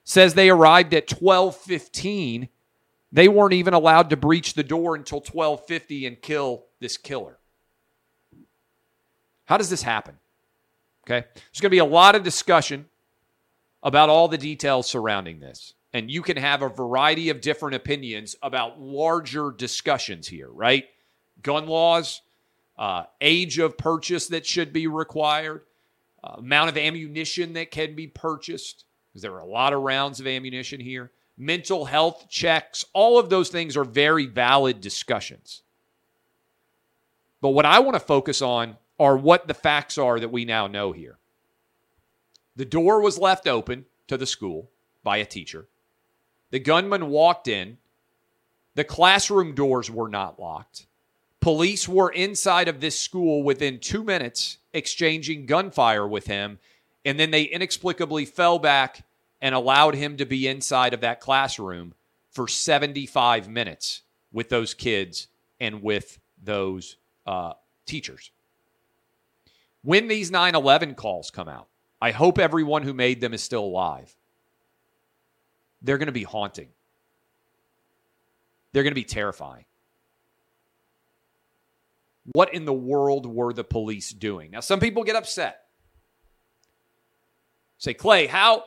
says 0.04 0.36
they 0.36 0.50
arrived 0.50 0.94
at 0.94 1.12
1215 1.12 2.50
they 3.12 3.28
weren't 3.28 3.54
even 3.54 3.74
allowed 3.74 4.10
to 4.10 4.18
breach 4.18 4.54
the 4.54 4.64
door 4.64 4.96
until 4.96 5.20
1250 5.20 6.08
and 6.08 6.22
kill 6.22 6.66
this 6.80 6.98
killer. 6.98 7.38
How 9.46 9.58
does 9.58 9.70
this 9.70 9.82
happen? 9.82 10.18
Okay. 11.06 11.26
There's 11.34 11.62
going 11.62 11.70
to 11.70 11.76
be 11.76 11.78
a 11.78 11.86
lot 11.86 12.16
of 12.16 12.24
discussion 12.24 12.86
about 13.82 14.10
all 14.10 14.28
the 14.28 14.38
details 14.38 14.88
surrounding 14.88 15.40
this. 15.40 15.74
And 15.94 16.12
you 16.12 16.22
can 16.22 16.36
have 16.36 16.62
a 16.62 16.70
variety 16.70 17.30
of 17.30 17.40
different 17.40 17.76
opinions 17.76 18.36
about 18.44 18.80
larger 18.82 19.52
discussions 19.52 20.28
here, 20.28 20.50
right? 20.52 20.86
Gun 21.42 21.66
laws, 21.68 22.22
uh, 22.78 23.04
age 23.22 23.58
of 23.58 23.78
purchase 23.78 24.28
that 24.28 24.46
should 24.46 24.74
be 24.74 24.88
required, 24.88 25.62
uh, 26.22 26.34
amount 26.38 26.70
of 26.70 26.78
ammunition 26.78 27.54
that 27.54 27.72
can 27.72 27.96
be 27.96 28.08
purchased, 28.08 28.84
because 29.10 29.22
there 29.22 29.34
are 29.34 29.40
a 29.40 29.46
lot 29.46 29.72
of 29.72 29.82
rounds 29.82 30.20
of 30.20 30.28
ammunition 30.28 30.82
here 30.82 31.12
mental 31.38 31.86
health 31.86 32.28
checks, 32.30 32.84
all 32.94 33.20
of 33.20 33.30
those 33.30 33.50
things 33.50 33.78
are 33.78 33.84
very 33.84 34.26
valid 34.26 34.82
discussions. 34.82 35.62
But 37.42 37.50
what 37.50 37.66
I 37.66 37.80
want 37.80 37.94
to 37.94 38.00
focus 38.00 38.42
on 38.42 38.78
are 39.00 39.16
what 39.16 39.48
the 39.48 39.54
facts 39.54 39.98
are 39.98 40.20
that 40.20 40.32
we 40.32 40.44
now 40.44 40.66
know 40.66 40.92
here. 40.92 41.18
The 42.56 42.66
door 42.66 43.02
was 43.02 43.20
left 43.20 43.48
open 43.48 43.86
to 44.08 44.18
the 44.18 44.26
school 44.26 44.72
by 45.04 45.18
a 45.18 45.26
teacher. 45.26 45.68
The 46.50 46.60
gunman 46.60 47.10
walked 47.10 47.48
in. 47.48 47.78
The 48.74 48.84
classroom 48.84 49.54
doors 49.54 49.92
were 49.92 50.10
not 50.10 50.40
locked. 50.40 50.88
Police 51.40 51.88
were 51.88 52.10
inside 52.10 52.68
of 52.68 52.80
this 52.80 53.00
school 53.00 53.44
within 53.44 53.80
two 53.80 54.04
minutes, 54.04 54.58
exchanging 54.74 55.46
gunfire 55.46 56.08
with 56.08 56.26
him. 56.26 56.58
And 57.06 57.20
then 57.20 57.32
they 57.32 57.44
inexplicably 57.44 58.26
fell 58.26 58.60
back 58.60 59.06
and 59.42 59.54
allowed 59.54 59.96
him 59.96 60.18
to 60.18 60.26
be 60.26 60.48
inside 60.48 60.94
of 60.94 61.02
that 61.02 61.20
classroom 61.20 61.94
for 62.32 62.48
75 62.48 63.50
minutes 63.50 64.02
with 64.32 64.50
those 64.50 64.74
kids 64.74 65.28
and 65.60 65.82
with 65.82 66.20
those 66.42 66.98
uh, 67.26 67.54
teachers. 67.86 68.32
When 69.84 70.08
these 70.08 70.32
9 70.32 70.56
11 70.56 70.96
calls 70.96 71.32
come 71.32 71.48
out, 71.48 71.68
I 72.02 72.12
hope 72.12 72.38
everyone 72.38 72.84
who 72.84 72.94
made 72.94 73.22
them 73.22 73.34
is 73.34 73.42
still 73.42 73.64
alive. 73.64 74.16
They're 75.82 75.98
going 75.98 76.08
to 76.08 76.12
be 76.12 76.24
haunting, 76.24 76.70
they're 78.72 78.84
going 78.84 78.92
to 78.92 78.96
be 78.96 79.04
terrifying. 79.04 79.66
What 82.34 82.54
in 82.54 82.66
the 82.66 82.74
world 82.74 83.26
were 83.26 83.54
the 83.54 83.64
police 83.64 84.12
doing? 84.12 84.52
Now, 84.52 84.60
some 84.60 84.82
people 84.82 85.06
get 85.06 85.16
upset. 85.16 85.62
Say, 87.78 87.94
Clay, 87.94 88.28
how 88.28 88.66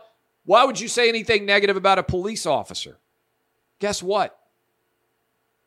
why 0.50 0.64
would 0.64 0.80
you 0.80 0.88
say 0.88 1.09
anything 1.09 1.47
negative 1.47 1.76
about 1.76 2.00
a 2.00 2.02
police 2.02 2.45
officer? 2.45 2.99
Guess 3.78 4.02
what? 4.02 4.37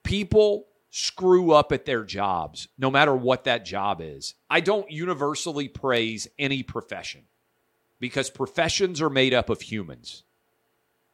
People 0.03 0.67
screw 0.89 1.53
up 1.53 1.71
at 1.71 1.85
their 1.85 2.03
jobs, 2.03 2.67
no 2.77 2.91
matter 2.91 3.15
what 3.15 3.45
that 3.45 3.63
job 3.63 4.01
is. 4.01 4.35
I 4.49 4.59
don't 4.59 4.91
universally 4.91 5.69
praise 5.69 6.27
any 6.37 6.63
profession 6.63 7.21
because 8.01 8.29
professions 8.29 9.01
are 9.01 9.09
made 9.09 9.33
up 9.33 9.49
of 9.49 9.61
humans, 9.61 10.23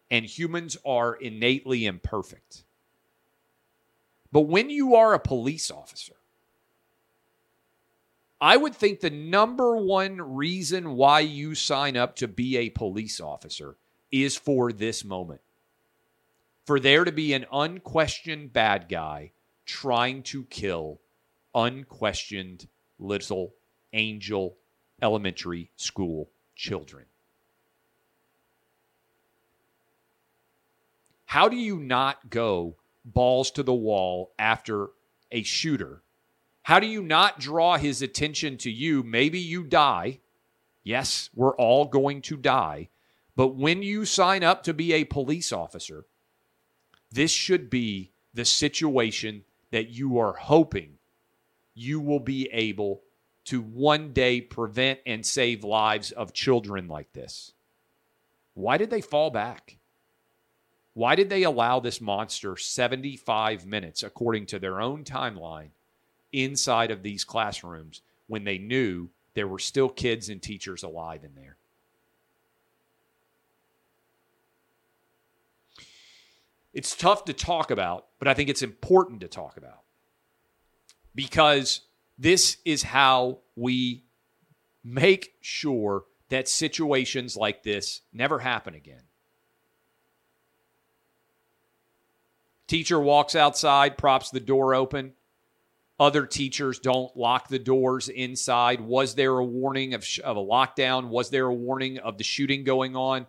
and 0.09 0.25
humans 0.25 0.75
are 0.83 1.13
innately 1.13 1.85
imperfect. 1.85 2.63
But 4.31 4.47
when 4.47 4.71
you 4.71 4.95
are 4.95 5.13
a 5.13 5.19
police 5.19 5.69
officer, 5.69 6.15
I 8.41 8.55
would 8.55 8.73
think 8.73 9.01
the 9.01 9.09
number 9.09 9.75
one 9.75 10.35
reason 10.35 10.95
why 10.95 11.19
you 11.21 11.55
sign 11.55 11.97
up 11.97 12.15
to 12.17 12.27
be 12.27 12.57
a 12.57 12.69
police 12.69 13.19
officer 13.19 13.75
is 14.11 14.37
for 14.37 14.71
this 14.71 15.03
moment. 15.03 15.41
For 16.65 16.79
there 16.79 17.03
to 17.03 17.11
be 17.11 17.33
an 17.33 17.45
unquestioned 17.51 18.53
bad 18.53 18.87
guy 18.87 19.31
trying 19.65 20.23
to 20.23 20.45
kill 20.45 21.01
unquestioned 21.53 22.67
little 22.97 23.53
angel 23.93 24.55
elementary 25.01 25.71
school 25.75 26.29
children. 26.55 27.05
How 31.25 31.49
do 31.49 31.57
you 31.57 31.77
not 31.77 32.29
go 32.29 32.75
balls 33.03 33.51
to 33.51 33.63
the 33.63 33.73
wall 33.73 34.31
after 34.39 34.89
a 35.31 35.43
shooter 35.43 36.01
how 36.63 36.79
do 36.79 36.87
you 36.87 37.01
not 37.01 37.39
draw 37.39 37.77
his 37.77 38.01
attention 38.01 38.57
to 38.57 38.71
you? 38.71 39.03
Maybe 39.03 39.39
you 39.39 39.63
die. 39.63 40.19
Yes, 40.83 41.29
we're 41.35 41.55
all 41.55 41.85
going 41.85 42.21
to 42.23 42.37
die. 42.37 42.89
But 43.35 43.55
when 43.55 43.81
you 43.81 44.05
sign 44.05 44.43
up 44.43 44.63
to 44.63 44.73
be 44.73 44.93
a 44.93 45.05
police 45.05 45.51
officer, 45.51 46.05
this 47.11 47.31
should 47.31 47.69
be 47.69 48.11
the 48.33 48.45
situation 48.45 49.43
that 49.71 49.89
you 49.89 50.19
are 50.19 50.33
hoping 50.33 50.97
you 51.73 51.99
will 51.99 52.19
be 52.19 52.49
able 52.51 53.01
to 53.45 53.61
one 53.61 54.13
day 54.13 54.41
prevent 54.41 54.99
and 55.05 55.25
save 55.25 55.63
lives 55.63 56.11
of 56.11 56.33
children 56.33 56.87
like 56.87 57.13
this. 57.13 57.53
Why 58.53 58.77
did 58.77 58.89
they 58.89 59.01
fall 59.01 59.29
back? 59.29 59.77
Why 60.93 61.15
did 61.15 61.29
they 61.29 61.43
allow 61.43 61.79
this 61.79 62.01
monster 62.01 62.57
75 62.57 63.65
minutes, 63.65 64.03
according 64.03 64.47
to 64.47 64.59
their 64.59 64.81
own 64.81 65.03
timeline, 65.05 65.69
inside 66.31 66.91
of 66.91 67.03
these 67.03 67.23
classrooms 67.23 68.01
when 68.27 68.43
they 68.43 68.57
knew 68.57 69.09
there 69.33 69.47
were 69.47 69.59
still 69.59 69.89
kids 69.89 70.29
and 70.29 70.41
teachers 70.41 70.83
alive 70.83 71.23
in 71.23 71.33
there. 71.35 71.55
It's 76.73 76.95
tough 76.95 77.25
to 77.25 77.33
talk 77.33 77.71
about, 77.71 78.07
but 78.19 78.27
I 78.27 78.33
think 78.33 78.49
it's 78.49 78.61
important 78.61 79.21
to 79.21 79.27
talk 79.27 79.57
about 79.57 79.81
because 81.15 81.81
this 82.17 82.57
is 82.63 82.83
how 82.83 83.39
we 83.55 84.03
make 84.83 85.33
sure 85.41 86.03
that 86.29 86.47
situations 86.47 87.35
like 87.35 87.63
this 87.63 88.01
never 88.13 88.39
happen 88.39 88.75
again. 88.75 89.01
Teacher 92.67 92.99
walks 92.99 93.35
outside, 93.35 93.97
props 93.97 94.29
the 94.29 94.39
door 94.39 94.75
open 94.75 95.13
other 95.99 96.25
teachers 96.25 96.79
don't 96.79 97.15
lock 97.15 97.47
the 97.47 97.59
doors 97.59 98.09
inside. 98.09 98.81
Was 98.81 99.15
there 99.15 99.37
a 99.37 99.43
warning 99.43 99.93
of, 99.93 100.05
of 100.23 100.37
a 100.37 100.41
lockdown? 100.41 101.09
Was 101.09 101.29
there 101.29 101.45
a 101.45 101.53
warning 101.53 101.97
of 101.99 102.17
the 102.17 102.23
shooting 102.23 102.63
going 102.63 102.95
on? 102.95 103.27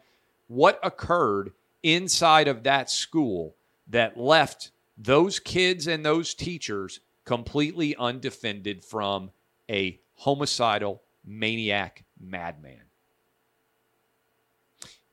What 0.48 0.78
occurred 0.82 1.52
inside 1.82 2.48
of 2.48 2.62
that 2.64 2.90
school 2.90 3.56
that 3.88 4.18
left 4.18 4.70
those 4.96 5.38
kids 5.38 5.86
and 5.86 6.04
those 6.04 6.34
teachers 6.34 7.00
completely 7.24 7.96
undefended 7.96 8.84
from 8.84 9.30
a 9.68 9.98
homicidal 10.14 11.02
maniac 11.24 12.04
madman? 12.20 12.82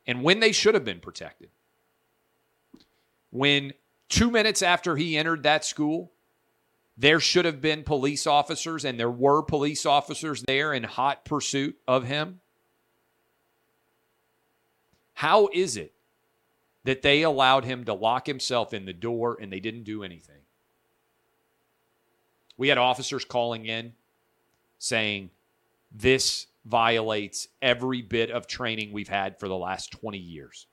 and 0.08 0.24
when 0.24 0.40
they 0.40 0.54
should 0.54 0.74
have 0.74 0.86
been 0.86 1.02
protected. 1.02 1.50
When 3.30 3.74
two 4.08 4.32
minutes 4.32 4.62
after 4.62 4.96
he 4.96 5.18
entered 5.18 5.44
that 5.44 5.66
school, 5.66 6.14
there 6.98 7.20
should 7.20 7.46
have 7.46 7.62
been 7.62 7.84
police 7.84 8.26
officers, 8.26 8.84
and 8.84 9.00
there 9.00 9.12
were 9.12 9.44
police 9.44 9.86
officers 9.86 10.42
there 10.44 10.74
in 10.74 10.84
hot 10.84 11.26
pursuit 11.26 11.78
of 11.88 12.06
him. 12.06 12.40
How 15.14 15.50
is 15.54 15.78
it 15.78 15.94
that 16.84 17.02
they 17.02 17.24
allowed 17.24 17.66
him 17.66 17.86
to 17.86 17.94
lock 17.94 18.26
himself 18.28 18.74
in 18.74 18.86
the 18.86 18.94
door 18.94 19.38
and 19.40 19.52
they 19.52 19.60
didn't 19.60 19.84
do 19.84 20.04
anything? 20.04 20.42
We 22.58 22.70
had 22.70 22.78
officers 22.78 23.26
calling 23.26 23.66
in 23.66 23.94
saying 24.80 25.30
this 25.92 26.48
violates 26.66 27.48
every 27.62 28.02
bit 28.02 28.30
of 28.32 28.48
training 28.48 28.92
we've 28.92 29.08
had 29.08 29.40
for 29.40 29.48
the 29.48 29.58
last 29.58 29.92
20 29.92 30.18
years. 30.18 30.68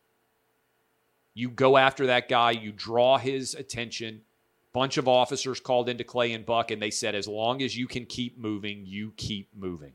You 1.35 1.51
go 1.51 1.77
after 1.77 2.07
that 2.07 2.29
guy, 2.29 2.53
you 2.53 2.73
draw 2.73 3.19
his 3.19 3.55
attention. 3.55 4.23
Bunch 4.75 4.99
of 4.99 5.09
officers 5.09 5.59
called 5.59 5.89
into 5.89 6.05
Clay 6.05 6.33
and 6.33 6.45
Buck, 6.45 6.71
and 6.71 6.83
they 6.83 6.91
said, 6.91 7.15
as 7.15 7.27
long 7.27 7.63
as 7.63 7.75
you 7.75 7.87
can 7.87 8.05
keep 8.05 8.37
moving, 8.37 8.85
you 8.85 9.15
keep 9.17 9.49
moving. 9.57 9.93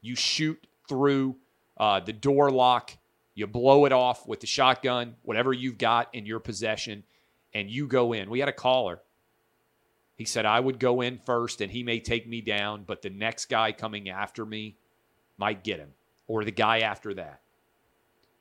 You 0.00 0.16
shoot 0.16 0.66
through 0.88 1.36
uh, 1.76 2.00
the 2.00 2.12
door 2.12 2.50
lock, 2.50 2.96
you 3.34 3.46
blow 3.46 3.84
it 3.84 3.92
off 3.92 4.26
with 4.26 4.40
the 4.40 4.48
shotgun, 4.48 5.14
whatever 5.22 5.52
you've 5.52 5.78
got 5.78 6.12
in 6.12 6.26
your 6.26 6.40
possession, 6.40 7.04
and 7.54 7.70
you 7.70 7.86
go 7.86 8.12
in. 8.12 8.28
We 8.28 8.40
had 8.40 8.48
a 8.48 8.52
caller 8.52 9.00
he 10.18 10.24
said, 10.24 10.46
I 10.46 10.58
would 10.58 10.80
go 10.80 11.00
in 11.00 11.18
first 11.18 11.60
and 11.60 11.70
he 11.70 11.84
may 11.84 12.00
take 12.00 12.26
me 12.26 12.40
down, 12.40 12.82
but 12.84 13.02
the 13.02 13.10
next 13.10 13.46
guy 13.46 13.70
coming 13.70 14.08
after 14.08 14.44
me 14.44 14.76
might 15.38 15.62
get 15.62 15.78
him, 15.78 15.92
or 16.26 16.44
the 16.44 16.50
guy 16.50 16.80
after 16.80 17.14
that. 17.14 17.40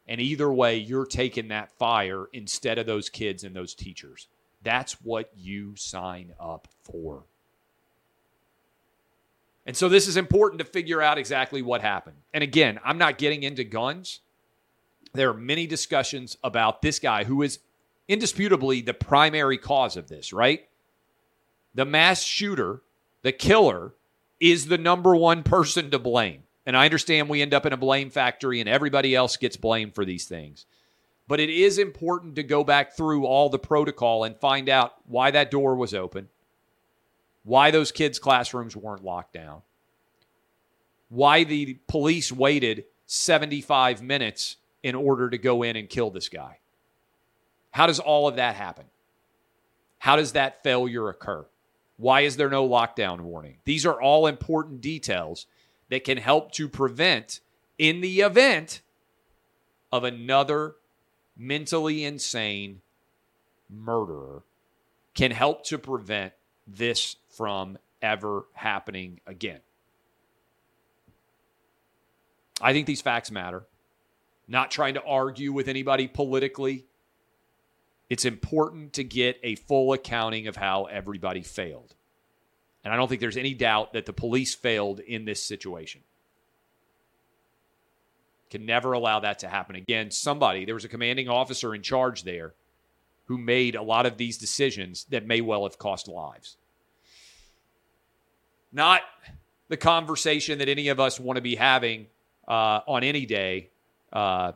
And 0.08 0.20
either 0.20 0.52
way, 0.52 0.78
you're 0.78 1.06
taking 1.06 1.50
that 1.50 1.72
fire 1.78 2.26
instead 2.34 2.80
of 2.80 2.88
those 2.88 3.10
kids 3.10 3.44
and 3.44 3.56
those 3.56 3.76
teachers. 3.76 4.28
That's 4.68 4.94
what 5.02 5.32
you 5.38 5.78
sign 5.78 6.34
up 6.40 6.68
for. 6.84 7.24
And 9.66 9.76
so 9.76 9.88
this 9.88 10.08
is 10.08 10.18
important 10.18 10.60
to 10.60 10.66
figure 10.66 11.02
out 11.02 11.18
exactly 11.18 11.62
what 11.62 11.82
happened. 11.82 12.18
And 12.34 12.44
again, 12.44 12.80
I'm 12.84 12.98
not 12.98 13.18
getting 13.18 13.44
into 13.44 13.64
guns. 13.64 14.20
There 15.14 15.30
are 15.30 15.34
many 15.34 15.68
discussions 15.68 16.36
about 16.44 16.82
this 16.82 17.00
guy 17.00 17.24
who 17.24 17.42
is 17.44 17.60
indisputably 18.10 18.82
the 18.82 18.94
primary 18.94 19.58
cause 19.58 19.96
of 19.96 20.10
this, 20.10 20.34
right? 20.34 20.68
the 21.78 21.86
mass 21.86 22.24
shooter, 22.24 22.82
the 23.22 23.32
killer, 23.32 23.94
is 24.40 24.66
the 24.66 24.80
number 24.80 25.16
one 25.16 25.44
person 25.44 25.92
to 25.92 26.00
blame. 26.00 26.42
And 26.66 26.76
I 26.76 26.86
understand 26.86 27.30
we 27.30 27.42
end 27.42 27.54
up 27.54 27.68
in 27.68 27.72
a 27.72 27.78
blame 27.78 28.10
factory 28.10 28.60
and 28.60 28.68
everybody 28.68 29.16
else 29.16 29.38
gets 29.38 29.56
blamed 29.56 29.94
for 29.94 30.04
these 30.04 30.26
things. 30.26 30.66
But 31.28 31.40
it 31.40 31.50
is 31.50 31.78
important 31.78 32.36
to 32.36 32.44
go 32.44 32.64
back 32.64 32.96
through 32.96 33.26
all 33.26 33.50
the 33.50 33.60
protocol 33.60 34.24
and 34.24 34.38
find 34.38 34.70
out 34.70 34.94
why 35.06 35.32
that 35.32 35.52
door 35.52 35.76
was 35.76 35.94
open, 35.94 36.30
why 37.44 37.72
those 37.72 37.92
kids' 37.92 38.20
classrooms 38.20 38.76
weren't 38.76 39.04
locked 39.04 39.34
down, 39.34 39.62
why 41.10 41.44
the 41.44 41.80
police 41.88 42.32
waited 42.32 42.86
75 43.08 44.02
minutes 44.02 44.58
in 44.84 44.96
order 44.96 45.30
to 45.30 45.38
go 45.38 45.64
in 45.64 45.76
and 45.76 45.90
kill 45.90 46.10
this 46.10 46.30
guy. 46.30 46.60
How 47.72 47.88
does 47.88 48.00
all 48.00 48.28
of 48.28 48.38
that 48.38 48.56
happen? 48.56 48.86
How 50.00 50.16
does 50.16 50.34
that 50.34 50.64
failure 50.64 51.10
occur? 51.10 51.46
Why 51.98 52.22
is 52.22 52.38
there 52.38 52.50
no 52.50 52.68
lockdown 52.68 53.22
warning? 53.22 53.58
These 53.66 53.86
are 53.86 54.00
all 54.02 54.28
important 54.28 54.82
details 54.82 55.48
that 55.90 56.04
can 56.04 56.18
help 56.18 56.52
to 56.54 56.70
prevent, 56.70 57.40
in 57.78 58.02
the 58.02 58.22
event 58.22 58.82
of 59.92 60.04
another 60.04 60.76
mentally 61.38 62.04
insane 62.04 62.82
murderer, 63.70 64.44
can 65.14 65.32
help 65.32 65.66
to 65.66 65.78
prevent 65.78 66.34
this 66.68 67.16
from 67.30 67.78
ever 68.02 68.46
happening 68.54 69.20
again. 69.26 69.60
I 72.62 72.74
think 72.74 72.88
these 72.88 73.02
facts 73.02 73.32
matter. 73.32 73.64
Not 74.48 74.72
trying 74.72 74.94
to 74.94 75.04
argue 75.04 75.52
with 75.52 75.68
anybody 75.68 76.08
politically 76.08 76.86
it's 78.10 78.26
important 78.26 78.94
to 78.94 79.04
get 79.04 79.40
a 79.44 79.56
full 79.56 79.94
accounting 79.94 80.48
of 80.48 80.56
how 80.56 80.86
everybody 80.86 81.42
failed. 81.42 81.94
And 82.84 82.94
I 82.94 82.98
don't 82.98 83.10
think 83.10 83.20
there's 83.20 83.38
any 83.38 83.54
doubt 83.54 83.94
that 83.94 84.06
the 84.06 84.14
police 84.14 84.56
failed 84.56 85.00
in 85.00 85.26
this 85.26 85.44
situation. 85.44 86.02
Can 88.50 88.66
never 88.66 88.94
allow 88.94 89.20
that 89.20 89.40
to 89.40 89.48
happen 89.48 89.76
again. 89.76 90.10
Somebody, 90.10 90.66
there 90.66 90.74
was 90.74 90.86
a 90.86 90.90
commanding 90.90 91.28
officer 91.28 91.76
in 91.76 91.82
charge 91.82 92.24
there 92.24 92.54
who 93.26 93.38
made 93.38 93.76
a 93.76 93.82
lot 93.82 94.06
of 94.06 94.18
these 94.18 94.38
decisions 94.38 95.06
that 95.10 95.26
may 95.26 95.42
well 95.42 95.64
have 95.64 95.78
cost 95.78 96.08
lives. 96.08 96.56
Not 98.72 99.02
the 99.68 99.78
conversation 99.78 100.60
that 100.60 100.70
any 100.70 100.88
of 100.88 101.00
us 101.00 101.20
want 101.20 101.36
to 101.36 101.42
be 101.42 101.56
having 101.56 102.08
uh, 102.48 102.80
on 102.88 103.04
any 103.04 103.26
day, 103.26 103.70
uh, 104.14 104.54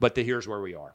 but 0.00 0.14
the, 0.16 0.24
here's 0.24 0.48
where 0.48 0.60
we 0.60 0.74
are. 0.74 0.94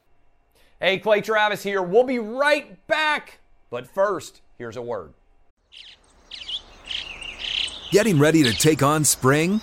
Hey, 0.80 0.98
Clay 0.98 1.22
Travis 1.22 1.62
here. 1.62 1.80
We'll 1.80 2.04
be 2.04 2.18
right 2.18 2.86
back. 2.86 3.38
But 3.70 3.86
first, 3.86 4.42
here's 4.58 4.76
a 4.76 4.82
word. 4.82 5.14
Getting 7.90 8.18
ready 8.18 8.42
to 8.42 8.52
take 8.52 8.82
on 8.82 9.04
spring? 9.04 9.62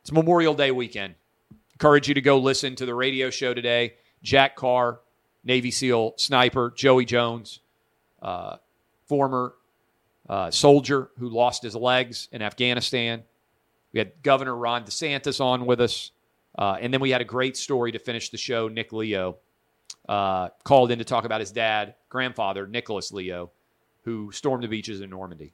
it's 0.00 0.12
Memorial 0.12 0.54
Day 0.54 0.70
weekend. 0.70 1.14
Encourage 1.72 2.08
you 2.08 2.14
to 2.14 2.20
go 2.20 2.38
listen 2.38 2.74
to 2.76 2.86
the 2.86 2.94
radio 2.94 3.30
show 3.30 3.54
today. 3.54 3.94
Jack 4.22 4.56
Carr, 4.56 5.00
Navy 5.44 5.70
SEAL 5.70 6.14
sniper, 6.16 6.72
Joey 6.74 7.04
Jones, 7.04 7.60
uh, 8.20 8.56
former 9.06 9.54
uh, 10.28 10.50
soldier 10.50 11.10
who 11.18 11.28
lost 11.28 11.62
his 11.62 11.74
legs 11.74 12.28
in 12.32 12.42
Afghanistan. 12.42 13.22
We 13.92 13.98
had 13.98 14.22
Governor 14.22 14.56
Ron 14.56 14.84
DeSantis 14.84 15.40
on 15.40 15.66
with 15.66 15.80
us. 15.80 16.10
Uh, 16.58 16.76
and 16.80 16.92
then 16.92 17.00
we 17.00 17.10
had 17.10 17.20
a 17.20 17.24
great 17.24 17.56
story 17.56 17.92
to 17.92 17.98
finish 17.98 18.30
the 18.30 18.36
show. 18.36 18.68
Nick 18.68 18.92
Leo 18.92 19.36
uh, 20.08 20.48
called 20.64 20.90
in 20.90 20.98
to 20.98 21.04
talk 21.04 21.24
about 21.24 21.40
his 21.40 21.52
dad, 21.52 21.94
grandfather, 22.08 22.66
Nicholas 22.66 23.12
Leo, 23.12 23.50
who 24.02 24.32
stormed 24.32 24.64
the 24.64 24.68
beaches 24.68 25.00
in 25.00 25.10
Normandy. 25.10 25.52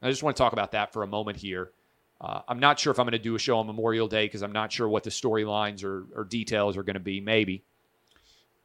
I 0.00 0.10
just 0.10 0.22
want 0.22 0.36
to 0.36 0.42
talk 0.42 0.52
about 0.52 0.72
that 0.72 0.92
for 0.92 1.02
a 1.02 1.06
moment 1.06 1.38
here. 1.38 1.72
Uh, 2.22 2.42
I'm 2.46 2.60
not 2.60 2.78
sure 2.78 2.92
if 2.92 3.00
I'm 3.00 3.06
going 3.06 3.12
to 3.12 3.18
do 3.18 3.34
a 3.34 3.38
show 3.38 3.58
on 3.58 3.66
Memorial 3.66 4.06
Day 4.06 4.26
because 4.26 4.42
I'm 4.42 4.52
not 4.52 4.70
sure 4.70 4.88
what 4.88 5.02
the 5.02 5.10
storylines 5.10 5.82
or, 5.82 6.06
or, 6.14 6.24
details 6.24 6.76
are 6.76 6.84
going 6.84 6.94
to 6.94 7.00
be, 7.00 7.20
maybe. 7.20 7.64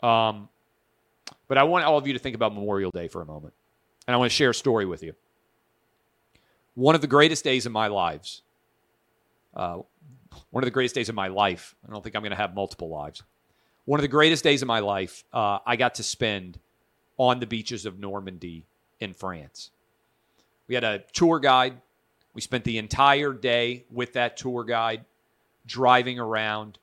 Um, 0.03 0.47
but 1.47 1.57
I 1.57 1.63
want 1.63 1.83
all 1.83 1.97
of 1.97 2.05
you 2.05 2.13
to 2.13 2.19
think 2.19 2.35
about 2.35 2.53
Memorial 2.53 2.91
Day 2.91 3.07
for 3.07 3.21
a 3.21 3.25
moment. 3.25 3.55
And 4.07 4.13
I 4.13 4.17
want 4.17 4.31
to 4.31 4.35
share 4.35 4.51
a 4.51 4.55
story 4.55 4.85
with 4.85 5.01
you. 5.01 5.15
One 6.75 6.93
of 6.93 7.01
the 7.01 7.07
greatest 7.07 7.43
days 7.43 7.65
of 7.65 7.71
my 7.71 7.87
lives, 7.87 8.43
uh, 9.55 9.79
one 10.51 10.63
of 10.63 10.67
the 10.67 10.71
greatest 10.71 10.93
days 10.93 11.09
of 11.09 11.15
my 11.15 11.29
life, 11.29 11.73
I 11.87 11.91
don't 11.91 12.03
think 12.03 12.15
I'm 12.15 12.21
going 12.21 12.29
to 12.29 12.37
have 12.37 12.53
multiple 12.53 12.89
lives 12.89 13.23
one 13.87 14.01
of 14.01 14.01
the 14.01 14.09
greatest 14.09 14.43
days 14.43 14.61
of 14.61 14.67
my 14.67 14.79
life 14.79 15.23
uh, 15.31 15.59
I 15.65 15.77
got 15.77 15.95
to 15.95 16.03
spend 16.03 16.59
on 17.15 17.39
the 17.39 17.47
beaches 17.47 17.85
of 17.85 17.97
Normandy 17.99 18.65
in 18.99 19.13
France. 19.13 19.71
We 20.67 20.75
had 20.75 20.83
a 20.83 21.05
tour 21.13 21.39
guide. 21.39 21.79
We 22.37 22.41
spent 22.41 22.65
the 22.65 22.77
entire 22.77 23.33
day 23.33 23.85
with 23.89 24.13
that 24.13 24.37
tour 24.37 24.63
guide 24.63 25.05
driving 25.65 26.19
around. 26.19 26.77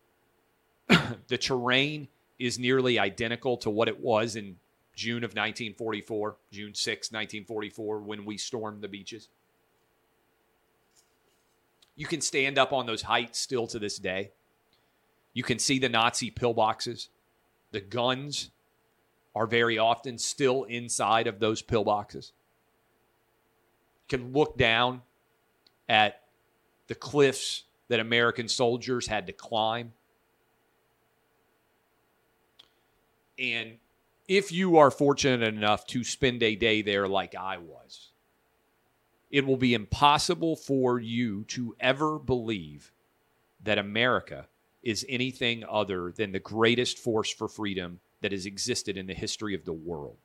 the 1.28 1.38
terrain 1.38 2.08
is 2.40 2.58
nearly 2.58 2.98
identical 2.98 3.56
to 3.58 3.70
what 3.70 3.86
it 3.86 4.00
was 4.00 4.34
in 4.34 4.56
June 4.96 5.22
of 5.22 5.30
1944, 5.30 6.36
June 6.50 6.74
6, 6.74 7.12
1944, 7.12 8.00
when 8.00 8.24
we 8.24 8.36
stormed 8.36 8.82
the 8.82 8.88
beaches. 8.88 9.28
You 11.94 12.06
can 12.06 12.20
stand 12.20 12.58
up 12.58 12.72
on 12.72 12.86
those 12.86 13.02
heights 13.02 13.38
still 13.38 13.68
to 13.68 13.78
this 13.78 14.00
day. 14.00 14.32
You 15.34 15.44
can 15.44 15.60
see 15.60 15.78
the 15.78 15.88
Nazi 15.88 16.32
pillboxes. 16.32 17.10
The 17.70 17.80
guns 17.80 18.50
are 19.36 19.46
very 19.46 19.78
often 19.78 20.18
still 20.18 20.64
inside 20.64 21.28
of 21.28 21.38
those 21.38 21.62
pillboxes. 21.62 22.32
You 24.10 24.18
can 24.18 24.32
look 24.32 24.58
down 24.58 25.02
at 25.88 26.20
the 26.86 26.94
cliffs 26.94 27.64
that 27.88 28.00
American 28.00 28.48
soldiers 28.48 29.06
had 29.06 29.26
to 29.26 29.32
climb. 29.32 29.92
And 33.38 33.78
if 34.28 34.52
you 34.52 34.78
are 34.78 34.90
fortunate 34.90 35.42
enough 35.42 35.86
to 35.88 36.04
spend 36.04 36.42
a 36.42 36.56
day 36.56 36.82
there 36.82 37.08
like 37.08 37.34
I 37.34 37.58
was, 37.58 38.10
it 39.30 39.46
will 39.46 39.56
be 39.56 39.74
impossible 39.74 40.56
for 40.56 40.98
you 40.98 41.44
to 41.44 41.74
ever 41.80 42.18
believe 42.18 42.92
that 43.64 43.78
America 43.78 44.46
is 44.82 45.04
anything 45.08 45.64
other 45.68 46.12
than 46.12 46.32
the 46.32 46.38
greatest 46.38 46.98
force 46.98 47.32
for 47.32 47.48
freedom 47.48 48.00
that 48.20 48.32
has 48.32 48.46
existed 48.46 48.96
in 48.96 49.06
the 49.06 49.14
history 49.14 49.54
of 49.54 49.64
the 49.64 49.72
world. 49.72 50.16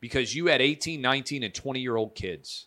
Because 0.00 0.34
you 0.34 0.46
had 0.46 0.60
18, 0.60 1.00
19, 1.00 1.44
and 1.44 1.54
20 1.54 1.80
year 1.80 1.96
old 1.96 2.14
kids 2.14 2.66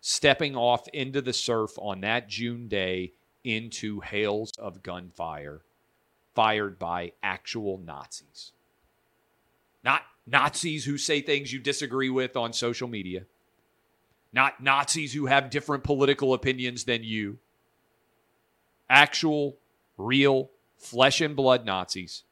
stepping 0.00 0.56
off 0.56 0.88
into 0.88 1.20
the 1.20 1.32
surf 1.32 1.72
on 1.78 2.00
that 2.00 2.28
June 2.28 2.68
day 2.68 3.12
into 3.44 4.00
hails 4.00 4.52
of 4.58 4.82
gunfire 4.82 5.62
fired 6.34 6.78
by 6.78 7.12
actual 7.22 7.78
Nazis. 7.78 8.52
Not 9.82 10.02
Nazis 10.26 10.84
who 10.84 10.98
say 10.98 11.20
things 11.20 11.52
you 11.52 11.58
disagree 11.58 12.10
with 12.10 12.36
on 12.36 12.52
social 12.52 12.88
media, 12.88 13.24
not 14.32 14.62
Nazis 14.62 15.14
who 15.14 15.26
have 15.26 15.50
different 15.50 15.84
political 15.84 16.34
opinions 16.34 16.84
than 16.84 17.02
you. 17.02 17.38
Actual, 18.90 19.56
real, 19.96 20.50
flesh 20.76 21.20
and 21.20 21.34
blood 21.34 21.64
Nazis 21.64 22.24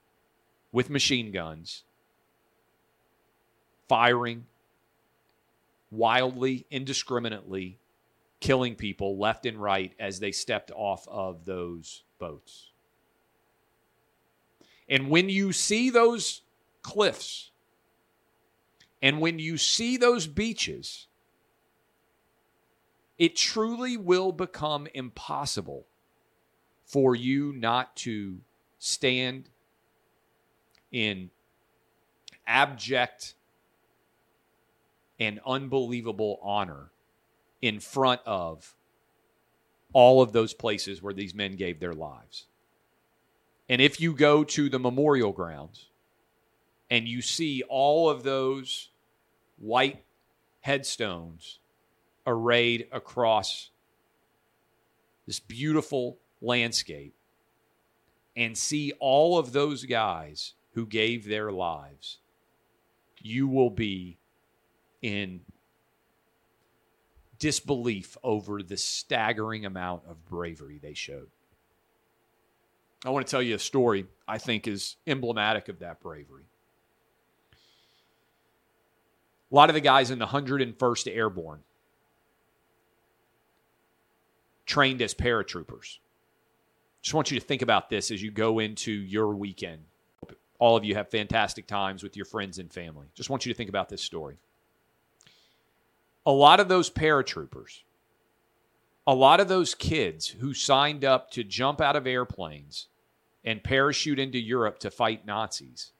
with 0.72 0.90
machine 0.90 1.32
guns 1.32 1.84
firing 3.88 4.46
wildly, 5.90 6.66
indiscriminately, 6.70 7.78
killing 8.40 8.74
people 8.74 9.18
left 9.18 9.46
and 9.46 9.60
right 9.60 9.92
as 9.98 10.20
they 10.20 10.32
stepped 10.32 10.70
off 10.74 11.06
of 11.08 11.44
those 11.44 12.04
boats. 12.18 12.70
And 14.88 15.10
when 15.10 15.28
you 15.28 15.52
see 15.52 15.90
those 15.90 16.42
cliffs 16.82 17.50
and 19.02 19.20
when 19.20 19.38
you 19.38 19.58
see 19.58 19.96
those 19.96 20.26
beaches, 20.26 21.08
it 23.18 23.34
truly 23.36 23.96
will 23.96 24.32
become 24.32 24.86
impossible 24.94 25.86
for 26.84 27.16
you 27.16 27.52
not 27.52 27.96
to 27.96 28.38
stand 28.78 29.48
in 30.92 31.30
abject 32.46 33.34
and 35.18 35.40
unbelievable 35.46 36.38
honor 36.42 36.90
in 37.62 37.80
front 37.80 38.20
of 38.26 38.74
all 39.92 40.20
of 40.20 40.32
those 40.32 40.52
places 40.52 41.02
where 41.02 41.14
these 41.14 41.34
men 41.34 41.56
gave 41.56 41.80
their 41.80 41.94
lives. 41.94 42.46
And 43.68 43.80
if 43.80 44.00
you 44.00 44.12
go 44.12 44.44
to 44.44 44.68
the 44.68 44.78
memorial 44.78 45.32
grounds 45.32 45.86
and 46.90 47.08
you 47.08 47.22
see 47.22 47.62
all 47.68 48.08
of 48.08 48.22
those 48.22 48.90
white 49.58 50.04
headstones 50.60 51.58
arrayed 52.26 52.88
across 52.92 53.70
this 55.26 55.40
beautiful 55.40 56.18
landscape 56.40 57.14
and 58.36 58.56
see 58.56 58.92
all 59.00 59.38
of 59.38 59.52
those 59.52 59.84
guys 59.84 60.54
who 60.74 60.86
gave 60.86 61.26
their 61.26 61.50
lives, 61.50 62.18
you 63.22 63.48
will 63.48 63.70
be 63.70 64.18
in 65.06 65.40
disbelief 67.38 68.16
over 68.24 68.60
the 68.60 68.76
staggering 68.76 69.64
amount 69.64 70.02
of 70.08 70.26
bravery 70.26 70.80
they 70.82 70.94
showed. 70.94 71.28
I 73.04 73.10
want 73.10 73.24
to 73.24 73.30
tell 73.30 73.42
you 73.42 73.54
a 73.54 73.58
story 73.60 74.06
I 74.26 74.38
think 74.38 74.66
is 74.66 74.96
emblematic 75.06 75.68
of 75.68 75.78
that 75.78 76.00
bravery. 76.00 76.42
A 79.52 79.54
lot 79.54 79.70
of 79.70 79.74
the 79.74 79.80
guys 79.80 80.10
in 80.10 80.18
the 80.18 80.26
101st 80.26 81.14
Airborne 81.14 81.60
trained 84.64 85.00
as 85.02 85.14
paratroopers. 85.14 85.98
Just 87.00 87.14
want 87.14 87.30
you 87.30 87.38
to 87.38 87.46
think 87.46 87.62
about 87.62 87.88
this 87.88 88.10
as 88.10 88.20
you 88.20 88.32
go 88.32 88.58
into 88.58 88.90
your 88.90 89.36
weekend. 89.36 89.84
All 90.58 90.76
of 90.76 90.84
you 90.84 90.96
have 90.96 91.08
fantastic 91.10 91.68
times 91.68 92.02
with 92.02 92.16
your 92.16 92.24
friends 92.24 92.58
and 92.58 92.72
family. 92.72 93.06
Just 93.14 93.30
want 93.30 93.46
you 93.46 93.52
to 93.52 93.56
think 93.56 93.68
about 93.68 93.88
this 93.88 94.02
story 94.02 94.38
a 96.26 96.32
lot 96.32 96.58
of 96.58 96.68
those 96.68 96.90
paratroopers, 96.90 97.82
a 99.06 99.14
lot 99.14 99.38
of 99.38 99.46
those 99.46 99.74
kids 99.74 100.26
who 100.26 100.52
signed 100.52 101.04
up 101.04 101.30
to 101.30 101.44
jump 101.44 101.80
out 101.80 101.94
of 101.94 102.06
airplanes 102.06 102.88
and 103.44 103.62
parachute 103.62 104.18
into 104.18 104.38
Europe 104.38 104.80
to 104.80 104.90
fight 104.90 105.24
Nazis, 105.24 105.92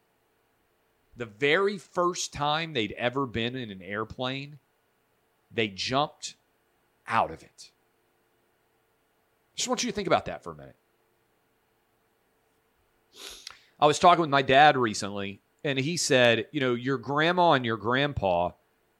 the 1.17 1.27
very 1.27 1.79
first 1.79 2.33
time 2.33 2.73
they'd 2.73 2.93
ever 2.99 3.25
been 3.25 3.55
in 3.55 3.71
an 3.71 3.81
airplane, 3.81 4.59
they 5.53 5.69
jumped 5.69 6.35
out 7.07 7.31
of 7.31 7.43
it. 7.43 7.71
Just 9.55 9.69
want 9.69 9.83
you 9.85 9.91
to 9.91 9.95
think 9.95 10.09
about 10.09 10.27
that 10.27 10.43
for 10.43 10.51
a 10.51 10.57
minute. 10.57 10.77
I 13.79 13.87
was 13.87 13.99
talking 13.99 14.21
with 14.21 14.31
my 14.31 14.43
dad 14.43 14.77
recently, 14.77 15.41
and 15.62 15.79
he 15.79 15.97
said, 15.97 16.47
you 16.51 16.61
know, 16.61 16.75
your 16.75 16.99
grandma 16.99 17.53
and 17.53 17.65
your 17.65 17.77
grandpa 17.77 18.51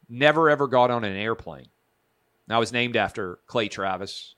never 0.09 0.51
ever 0.51 0.67
got 0.67 0.91
on 0.91 1.05
an 1.05 1.17
airplane. 1.17 1.69
I 2.49 2.59
was 2.59 2.73
named 2.73 2.97
after 2.97 3.39
Clay 3.47 3.69
Travis. 3.69 4.35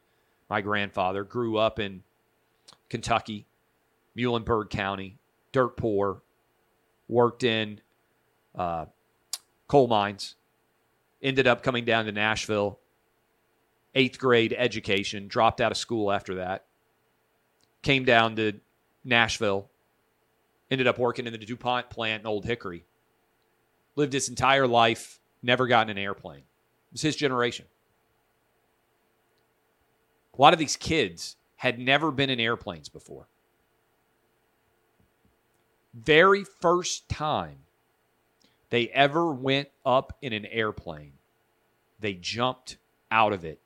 My 0.48 0.62
grandfather. 0.62 1.24
Grew 1.24 1.59
up 1.59 1.78
in 1.78 2.02
Kentucky, 2.88 3.46
Muhlenberg 4.16 4.70
County, 4.70 5.18
dirt 5.52 5.76
poor, 5.76 6.22
worked 7.07 7.44
in 7.44 7.81
uh, 8.54 8.87
coal 9.66 9.87
mines, 9.87 10.37
ended 11.22 11.46
up 11.46 11.62
coming 11.62 11.85
down 11.85 12.07
to 12.07 12.12
Nashville, 12.12 12.78
eighth 13.94 14.18
grade 14.18 14.54
education, 14.57 15.28
dropped 15.28 15.61
out 15.61 15.70
of 15.70 15.78
school 15.78 16.11
after 16.11 16.37
that, 16.37 16.64
came 17.83 18.04
down 18.04 18.37
to 18.37 18.54
Nashville, 19.04 19.68
ended 20.70 20.87
up 20.87 20.98
working 20.98 21.26
in 21.26 21.33
the 21.33 21.38
DuPont 21.38 21.90
plant 21.90 22.22
in 22.22 22.26
Old 22.26 22.44
Hickory, 22.44 22.85
lived 23.96 24.14
his 24.14 24.28
entire 24.28 24.66
life 24.66 25.17
never 25.42 25.66
gotten 25.66 25.90
an 25.90 25.98
airplane. 25.98 26.38
It 26.38 26.92
was 26.92 27.03
his 27.03 27.16
generation. 27.16 27.66
A 30.37 30.40
lot 30.40 30.53
of 30.53 30.59
these 30.59 30.77
kids 30.77 31.37
had 31.57 31.79
never 31.79 32.11
been 32.11 32.31
in 32.31 32.38
airplanes 32.38 32.88
before. 32.88 33.27
Very 35.92 36.44
first 36.44 37.09
time 37.09 37.59
they 38.70 38.88
ever 38.88 39.33
went 39.33 39.68
up 39.85 40.16
in 40.22 40.33
an 40.33 40.46
airplane, 40.46 41.14
they 41.98 42.14
jumped 42.14 42.77
out 43.11 43.33
of 43.33 43.44
it 43.44 43.61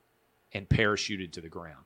and 0.54 0.68
parachuted 0.68 1.32
to 1.32 1.40
the 1.40 1.48
ground. 1.48 1.84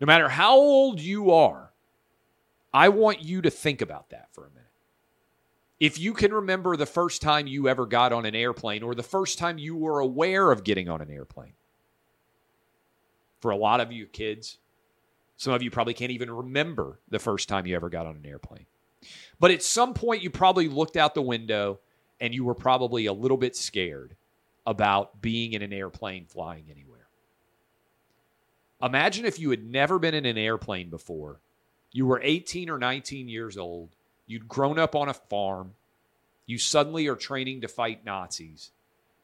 No 0.00 0.06
matter 0.06 0.28
how 0.28 0.56
old 0.56 1.00
you 1.00 1.32
are, 1.32 1.72
I 2.72 2.88
want 2.88 3.22
you 3.22 3.42
to 3.42 3.50
think 3.50 3.80
about 3.80 4.10
that 4.10 4.28
for 4.32 4.46
a 4.46 4.50
minute. 4.50 4.67
If 5.80 5.98
you 5.98 6.12
can 6.12 6.32
remember 6.32 6.76
the 6.76 6.86
first 6.86 7.22
time 7.22 7.46
you 7.46 7.68
ever 7.68 7.86
got 7.86 8.12
on 8.12 8.26
an 8.26 8.34
airplane 8.34 8.82
or 8.82 8.94
the 8.94 9.02
first 9.02 9.38
time 9.38 9.58
you 9.58 9.76
were 9.76 10.00
aware 10.00 10.50
of 10.50 10.64
getting 10.64 10.88
on 10.88 11.00
an 11.00 11.10
airplane, 11.10 11.52
for 13.40 13.52
a 13.52 13.56
lot 13.56 13.80
of 13.80 13.92
you 13.92 14.06
kids, 14.06 14.58
some 15.36 15.52
of 15.52 15.62
you 15.62 15.70
probably 15.70 15.94
can't 15.94 16.10
even 16.10 16.30
remember 16.30 16.98
the 17.08 17.20
first 17.20 17.48
time 17.48 17.64
you 17.64 17.76
ever 17.76 17.88
got 17.88 18.06
on 18.06 18.16
an 18.16 18.26
airplane. 18.26 18.66
But 19.38 19.52
at 19.52 19.62
some 19.62 19.94
point, 19.94 20.22
you 20.22 20.30
probably 20.30 20.66
looked 20.66 20.96
out 20.96 21.14
the 21.14 21.22
window 21.22 21.78
and 22.20 22.34
you 22.34 22.44
were 22.44 22.54
probably 22.54 23.06
a 23.06 23.12
little 23.12 23.36
bit 23.36 23.54
scared 23.54 24.16
about 24.66 25.22
being 25.22 25.52
in 25.52 25.62
an 25.62 25.72
airplane 25.72 26.26
flying 26.26 26.64
anywhere. 26.68 27.06
Imagine 28.82 29.24
if 29.24 29.38
you 29.38 29.50
had 29.50 29.64
never 29.64 30.00
been 30.00 30.14
in 30.14 30.26
an 30.26 30.36
airplane 30.36 30.90
before, 30.90 31.40
you 31.92 32.06
were 32.06 32.20
18 32.22 32.68
or 32.68 32.78
19 32.78 33.28
years 33.28 33.56
old, 33.56 33.94
You'd 34.28 34.46
grown 34.46 34.78
up 34.78 34.94
on 34.94 35.08
a 35.08 35.14
farm. 35.14 35.72
You 36.46 36.58
suddenly 36.58 37.08
are 37.08 37.16
training 37.16 37.62
to 37.62 37.68
fight 37.68 38.04
Nazis. 38.04 38.70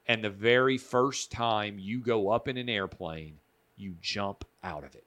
And 0.08 0.24
the 0.24 0.30
very 0.30 0.78
first 0.78 1.30
time 1.30 1.78
you 1.78 2.00
go 2.00 2.30
up 2.30 2.48
in 2.48 2.56
an 2.56 2.68
airplane, 2.68 3.38
you 3.76 3.94
jump 4.00 4.44
out 4.62 4.82
of 4.82 4.94
it. 4.94 5.04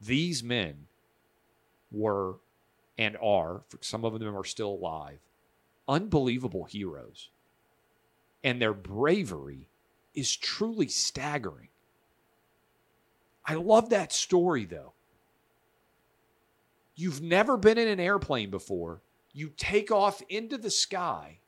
These 0.00 0.42
men 0.44 0.86
were 1.90 2.36
and 2.98 3.16
are, 3.22 3.62
some 3.80 4.04
of 4.04 4.18
them 4.18 4.36
are 4.36 4.44
still 4.44 4.70
alive, 4.70 5.18
unbelievable 5.88 6.64
heroes. 6.64 7.30
And 8.42 8.60
their 8.60 8.74
bravery 8.74 9.68
is 10.14 10.36
truly 10.36 10.88
staggering. 10.88 11.68
I 13.46 13.54
love 13.54 13.90
that 13.90 14.12
story, 14.12 14.64
though. 14.64 14.92
You've 16.96 17.22
never 17.22 17.56
been 17.56 17.78
in 17.78 17.88
an 17.88 18.00
airplane 18.00 18.50
before. 18.50 19.00
You 19.32 19.50
take 19.56 19.90
off 19.90 20.22
into 20.28 20.56
the 20.58 20.70
sky. 20.70 21.38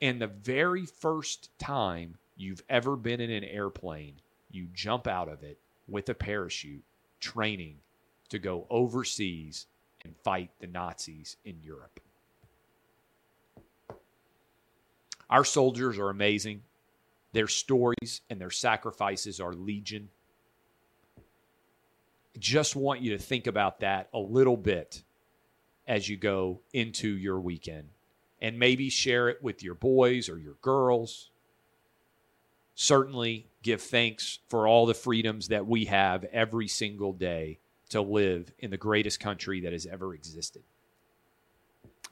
And 0.00 0.20
the 0.20 0.26
very 0.26 0.84
first 0.84 1.50
time 1.58 2.16
you've 2.36 2.62
ever 2.68 2.96
been 2.96 3.20
in 3.20 3.30
an 3.30 3.44
airplane, 3.44 4.14
you 4.50 4.66
jump 4.74 5.06
out 5.06 5.28
of 5.28 5.42
it 5.42 5.58
with 5.88 6.08
a 6.08 6.14
parachute 6.14 6.82
training 7.20 7.76
to 8.28 8.38
go 8.38 8.66
overseas 8.68 9.66
and 10.04 10.14
fight 10.24 10.50
the 10.58 10.66
Nazis 10.66 11.36
in 11.44 11.56
Europe. 11.62 12.00
Our 15.30 15.44
soldiers 15.44 15.98
are 15.98 16.10
amazing. 16.10 16.62
Their 17.32 17.48
stories 17.48 18.20
and 18.28 18.38
their 18.40 18.50
sacrifices 18.50 19.40
are 19.40 19.54
legion. 19.54 20.10
Just 22.38 22.74
want 22.74 23.00
you 23.00 23.10
to 23.16 23.18
think 23.18 23.46
about 23.46 23.80
that 23.80 24.08
a 24.12 24.18
little 24.18 24.56
bit 24.56 25.02
as 25.86 26.08
you 26.08 26.16
go 26.16 26.60
into 26.72 27.08
your 27.08 27.40
weekend 27.40 27.88
and 28.40 28.58
maybe 28.58 28.90
share 28.90 29.28
it 29.28 29.42
with 29.42 29.62
your 29.62 29.74
boys 29.74 30.28
or 30.28 30.38
your 30.38 30.56
girls. 30.62 31.30
Certainly 32.74 33.46
give 33.62 33.82
thanks 33.82 34.38
for 34.48 34.66
all 34.66 34.86
the 34.86 34.94
freedoms 34.94 35.48
that 35.48 35.66
we 35.66 35.84
have 35.84 36.24
every 36.24 36.68
single 36.68 37.12
day 37.12 37.58
to 37.90 38.00
live 38.00 38.52
in 38.58 38.70
the 38.70 38.76
greatest 38.76 39.20
country 39.20 39.60
that 39.60 39.72
has 39.72 39.86
ever 39.86 40.14
existed. 40.14 40.62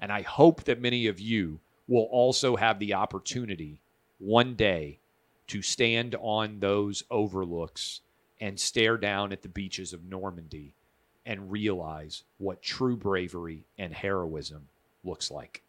And 0.00 0.12
I 0.12 0.22
hope 0.22 0.64
that 0.64 0.80
many 0.80 1.06
of 1.06 1.18
you 1.18 1.61
will 1.88 2.04
also 2.04 2.56
have 2.56 2.78
the 2.78 2.94
opportunity 2.94 3.80
one 4.18 4.54
day 4.54 4.98
to 5.48 5.62
stand 5.62 6.14
on 6.20 6.61
those 6.61 7.02
overlooks 7.11 8.02
and 8.40 8.59
stare 8.59 8.96
down 8.96 9.33
at 9.33 9.42
the 9.42 9.48
beaches 9.48 9.92
of 9.92 10.05
Normandy 10.05 10.74
and 11.26 11.50
realize 11.50 12.22
what 12.38 12.62
true 12.62 12.96
bravery 12.96 13.64
and 13.79 13.92
heroism 13.92 14.68
looks 15.05 15.31
like. 15.31 15.62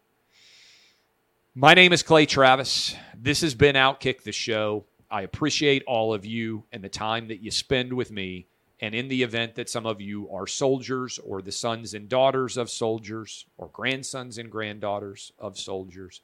My 1.54 1.74
name 1.74 1.92
is 1.92 2.02
Clay 2.02 2.24
Travis. 2.24 2.94
This 3.14 3.42
has 3.42 3.54
been 3.54 3.76
Outkick 3.76 4.22
the 4.22 4.32
Show. 4.32 4.86
I 5.10 5.22
appreciate 5.22 5.84
all 5.86 6.14
of 6.14 6.24
you 6.24 6.64
and 6.72 6.82
the 6.82 6.88
time 6.88 7.28
that 7.28 7.42
you 7.42 7.50
spend 7.50 7.92
with 7.92 8.10
me. 8.10 8.46
And 8.80 8.94
in 8.94 9.08
the 9.08 9.22
event 9.22 9.54
that 9.56 9.68
some 9.68 9.86
of 9.86 10.00
you 10.00 10.30
are 10.30 10.46
soldiers 10.46 11.18
or 11.18 11.42
the 11.42 11.52
sons 11.52 11.92
and 11.94 12.08
daughters 12.08 12.56
of 12.56 12.70
soldiers 12.70 13.46
or 13.58 13.68
grandsons 13.68 14.38
and 14.38 14.50
granddaughters 14.50 15.32
of 15.38 15.58
soldiers, 15.58 16.22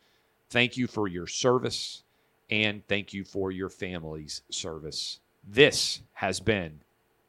thank 0.49 0.77
you 0.77 0.87
for 0.87 1.07
your 1.07 1.27
service 1.27 2.03
and 2.51 2.83
thank 2.89 3.13
you 3.13 3.23
for 3.23 3.53
your 3.53 3.69
family's 3.69 4.41
service. 4.51 5.21
This 5.51 6.03
has 6.13 6.41
been 6.41 6.83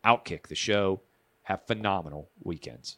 Outkick 0.04 0.48
the 0.48 0.56
Show. 0.56 1.00
Have 1.44 1.66
phenomenal 1.66 2.30
weekends. 2.44 2.98